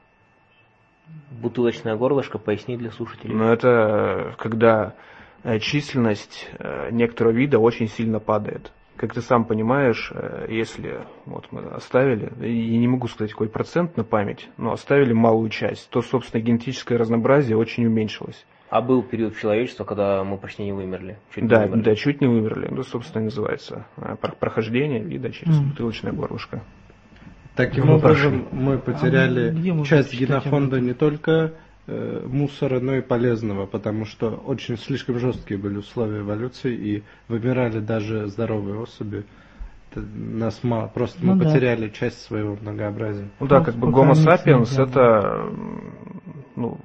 [1.31, 3.33] бутылочное горлышко, поясни для слушателей.
[3.33, 4.95] Но это когда
[5.43, 8.71] э, численность э, некоторого вида очень сильно падает.
[8.95, 10.11] Как ты сам понимаешь,
[10.49, 15.49] если вот мы оставили, я не могу сказать какой процент на память, но оставили малую
[15.51, 18.43] часть, то, собственно, генетическое разнообразие очень уменьшилось.
[18.69, 21.17] А был период человечества, когда мы почти не вымерли.
[21.33, 21.81] Чуть не Да, вымерли.
[21.83, 22.67] да, чуть не вымерли.
[22.69, 25.69] Ну, собственно, называется э, про- прохождение вида через Мгм.
[25.69, 26.61] бутылочное горлышко.
[27.55, 28.59] Таким Мы образом, прошли.
[28.59, 31.53] мы потеряли А часть генофонда не только
[31.89, 37.79] э, мусора, но и полезного, потому что очень слишком жесткие были условия эволюции и вымирали
[37.79, 39.23] даже здоровые особи.
[39.91, 41.45] Это нас мало, просто Ну мы да.
[41.45, 43.29] потеряли часть своего многообразия.
[43.39, 45.49] Ну да, Ну, как бы пока Homo они sapiens с ним это
[46.57, 46.77] ну,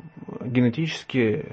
[0.46, 1.46] генетически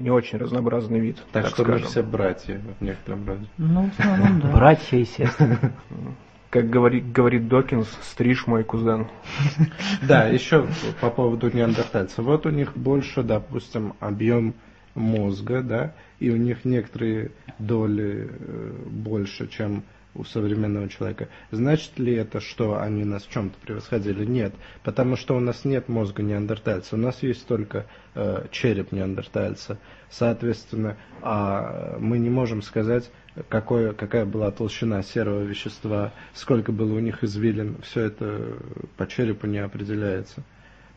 [0.00, 1.18] не очень разнообразный вид.
[1.32, 1.88] Так, что мы скажем.
[1.88, 3.46] все братья в некотором роде.
[3.58, 4.52] Ну, в основном, да.
[4.52, 5.58] Братья и сестры.
[6.50, 9.08] Как говорит, говорит Докинс, стриж мой кузен.
[10.02, 10.66] Да, еще
[11.00, 12.24] по поводу неандертальцев.
[12.24, 14.54] Вот у них больше, допустим, объем
[14.94, 19.84] мозга, да, и у них некоторые доли э, больше, чем
[20.18, 21.28] у современного человека.
[21.50, 24.24] Значит ли это, что они нас в чем-то превосходили?
[24.24, 24.52] Нет,
[24.82, 29.78] потому что у нас нет мозга неандертальца, у нас есть только э, череп неандертальца.
[30.10, 33.10] Соответственно, а мы не можем сказать,
[33.48, 38.58] какое, какая была толщина серого вещества, сколько было у них извилин, все это
[38.96, 40.42] по черепу не определяется.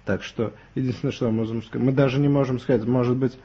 [0.06, 3.38] Так что, единственное, что мы можем сказать, мы даже не можем сказать, может быть,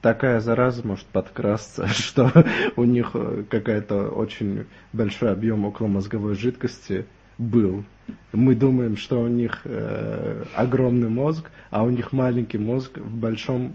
[0.00, 2.30] такая зараза может подкрасться, что
[2.76, 7.06] у них э, какая-то очень большой объем околомозговой жидкости
[7.38, 7.84] был.
[8.32, 13.74] Мы думаем, что у них э, огромный мозг, а у них маленький мозг в большом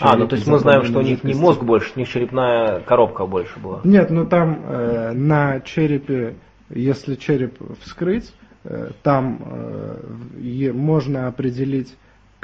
[0.00, 2.80] А, ну то есть мы знаем, что у них не мозг больше, у них черепная
[2.80, 3.80] коробка больше была.
[3.84, 6.36] Нет, ну там э, на черепе,
[6.70, 8.32] если череп вскрыть,
[8.64, 9.38] э, там
[10.40, 11.94] э, можно определить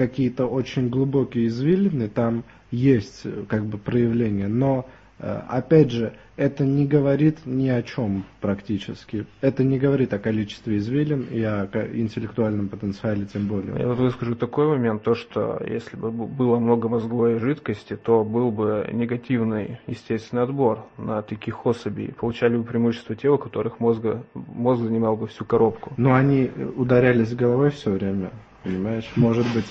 [0.01, 4.87] какие-то очень глубокие извилины, там есть э, как бы проявления, но
[5.19, 9.27] э, опять же, это не говорит ни о чем практически.
[9.43, 13.79] Это не говорит о количестве извилин и о интеллектуальном потенциале тем более.
[13.79, 18.51] Я вот выскажу такой момент, то что если бы было много мозговой жидкости, то был
[18.51, 22.15] бы негативный естественный отбор на таких особей.
[22.19, 25.93] Получали бы преимущество те, у которых мозга, мозг занимал бы всю коробку.
[25.99, 28.31] Но они ударялись головой все время.
[28.63, 29.65] Понимаешь, может быть,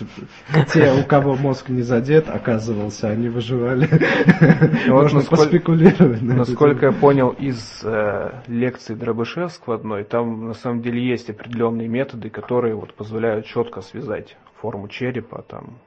[0.73, 3.87] те, у кого мозг не задет, оказывался, они выживали.
[4.89, 6.23] вот Можно поспекулировать.
[6.23, 11.87] на Насколько я понял из э, лекции Дробышевского одной, там на самом деле есть определенные
[11.87, 15.77] методы, которые вот позволяют четко связать форму черепа, там,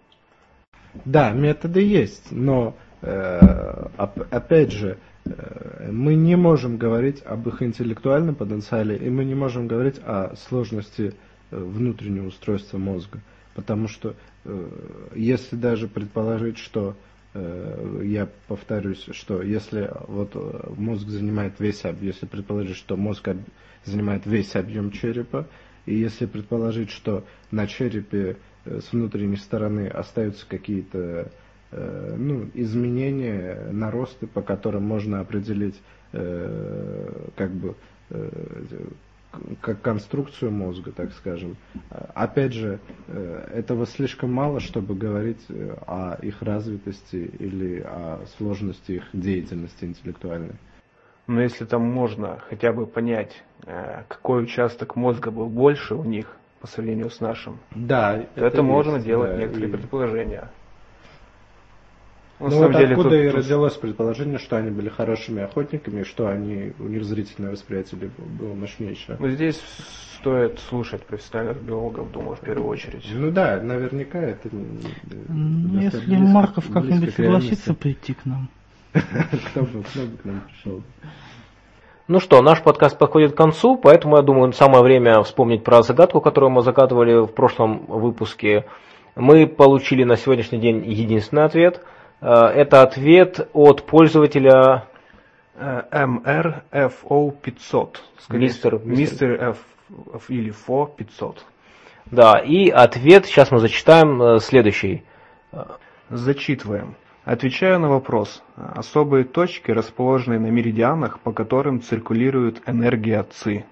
[1.05, 7.63] Да, методы есть, но э, оп- опять же, э, мы не можем говорить об их
[7.63, 11.15] интеллектуальном потенциале, и мы не можем говорить о сложности
[11.53, 13.21] внутреннего устройства мозга.
[13.55, 14.69] Потому что э,
[15.15, 16.97] если даже предположить, что
[17.35, 23.29] э, я повторюсь, что если вот э, мозг занимает весь объем, если предположить, что мозг
[23.29, 23.45] об-
[23.85, 25.47] занимает весь объем черепа,
[25.85, 31.33] и если предположить, что на черепе с внутренней стороны остаются какие-то
[31.73, 35.81] ну, изменения, наросты, по которым можно определить
[36.13, 37.75] как бы
[39.61, 41.57] как конструкцию мозга, так скажем.
[42.15, 48.93] Опять же, э, этого слишком мало, чтобы говорить э, о их развитости или о сложности
[48.93, 50.55] их деятельности интеллектуальной.
[51.27, 56.27] Но если там можно хотя бы понять, э, какой участок мозга был больше у них
[56.61, 60.51] по сравнению с нашим, Да, то это, можно есть, делать да, некоторые и- предположения.
[62.43, 66.01] Ну, На вот деле откуда тут- и тут- родилось предположение, что они были хорошими охотниками,
[66.01, 69.17] и что они, у них зрительное восприятие было мощнейшее.
[69.21, 69.61] Ну, здесь
[70.21, 73.07] стоит слушать профессиональных биологов, думаю, в первую очередь.
[73.15, 74.49] Ну да, наверняка это...
[74.53, 78.49] Ну, если близко- Марков как-нибудь согласится прийти к нам.
[78.93, 80.83] Кто бы, кто бы к нам пришел?
[82.09, 86.21] Ну что, наш подкаст подходит к концу, поэтому я думаю, самое время вспомнить про загадку,
[86.21, 88.65] которую мы загадывали в прошлом выпуске.
[89.17, 91.83] Мы получили на сегодняшний день единственный ответ.
[92.23, 94.85] Э, Это ответ от пользователя
[95.55, 98.03] Э, MRFO 500.
[98.19, 99.59] Скорее Мистер- Мистер F,
[100.15, 101.45] F или FO 500.
[102.07, 105.05] Да, и ответ, сейчас мы зачитаем э, следующий.
[106.09, 106.95] Зачитываем.
[107.25, 108.43] Отвечаю на вопрос.
[108.57, 113.65] Особые точки, расположенные на меридианах, по которым циркулирует энергия ЦИ.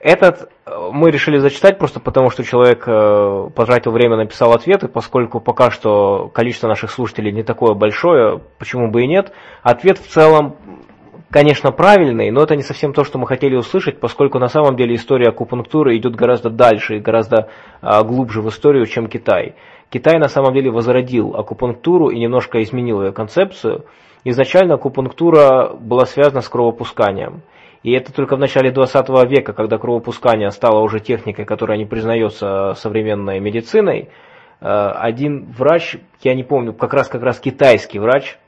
[0.00, 4.88] Этот э, мы решили зачитать просто потому, что человек э, потратил время, написал ответ, и
[4.88, 9.32] поскольку пока что количество наших слушателей не такое большое, почему бы и нет,
[9.62, 10.56] ответ в целом,
[11.30, 14.94] конечно, правильный, но это не совсем то, что мы хотели услышать, поскольку на самом деле
[14.94, 17.48] история акупунктуры идет гораздо дальше и гораздо
[17.80, 19.56] а, глубже в историю, чем Китай.
[19.90, 23.84] Китай на самом деле возродил акупунктуру и немножко изменил ее концепцию.
[24.24, 27.42] Изначально акупунктура была связана с кровопусканием.
[27.82, 32.74] И это только в начале 20 века, когда кровопускание стало уже техникой, которая не признается
[32.74, 34.08] современной медициной,
[34.60, 38.38] э, один врач, я не помню, как раз как раз китайский врач,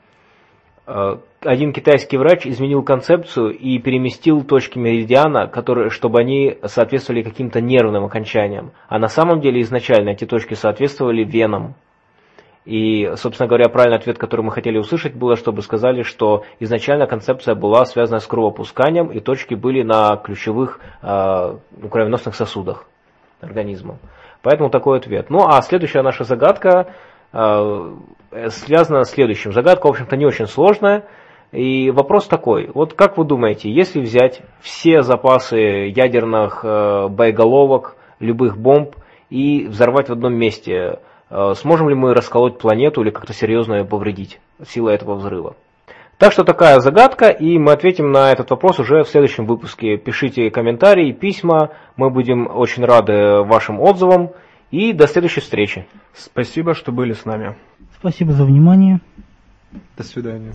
[0.93, 7.61] Э, один китайский врач изменил концепцию и переместил точки меридиана, которые, чтобы они соответствовали каким-то
[7.61, 8.71] нервным окончаниям.
[8.89, 11.75] А на самом деле изначально эти точки соответствовали венам.
[12.65, 17.55] И, собственно говоря, правильный ответ, который мы хотели услышать, было, чтобы сказали, что изначально концепция
[17.55, 21.57] была связана с кровопусканием, и точки были на ключевых э,
[21.89, 22.85] кровеносных сосудах
[23.41, 23.97] организма.
[24.43, 25.29] Поэтому такой ответ.
[25.29, 26.93] Ну а следующая наша загадка
[27.33, 27.95] э,
[28.49, 29.53] связана с следующим.
[29.53, 31.05] Загадка, в общем-то, не очень сложная.
[31.51, 35.57] И вопрос такой, вот как вы думаете, если взять все запасы
[35.93, 38.95] ядерных э, боеголовок, любых бомб
[39.29, 40.99] и взорвать в одном месте,
[41.55, 45.55] сможем ли мы расколоть планету или как-то серьезно ее повредить силой этого взрыва.
[46.17, 49.97] Так что такая загадка, и мы ответим на этот вопрос уже в следующем выпуске.
[49.97, 54.29] Пишите комментарии, письма, мы будем очень рады вашим отзывам,
[54.69, 55.87] и до следующей встречи.
[56.13, 57.55] Спасибо, что были с нами.
[57.99, 58.99] Спасибо за внимание.
[59.97, 60.53] До свидания.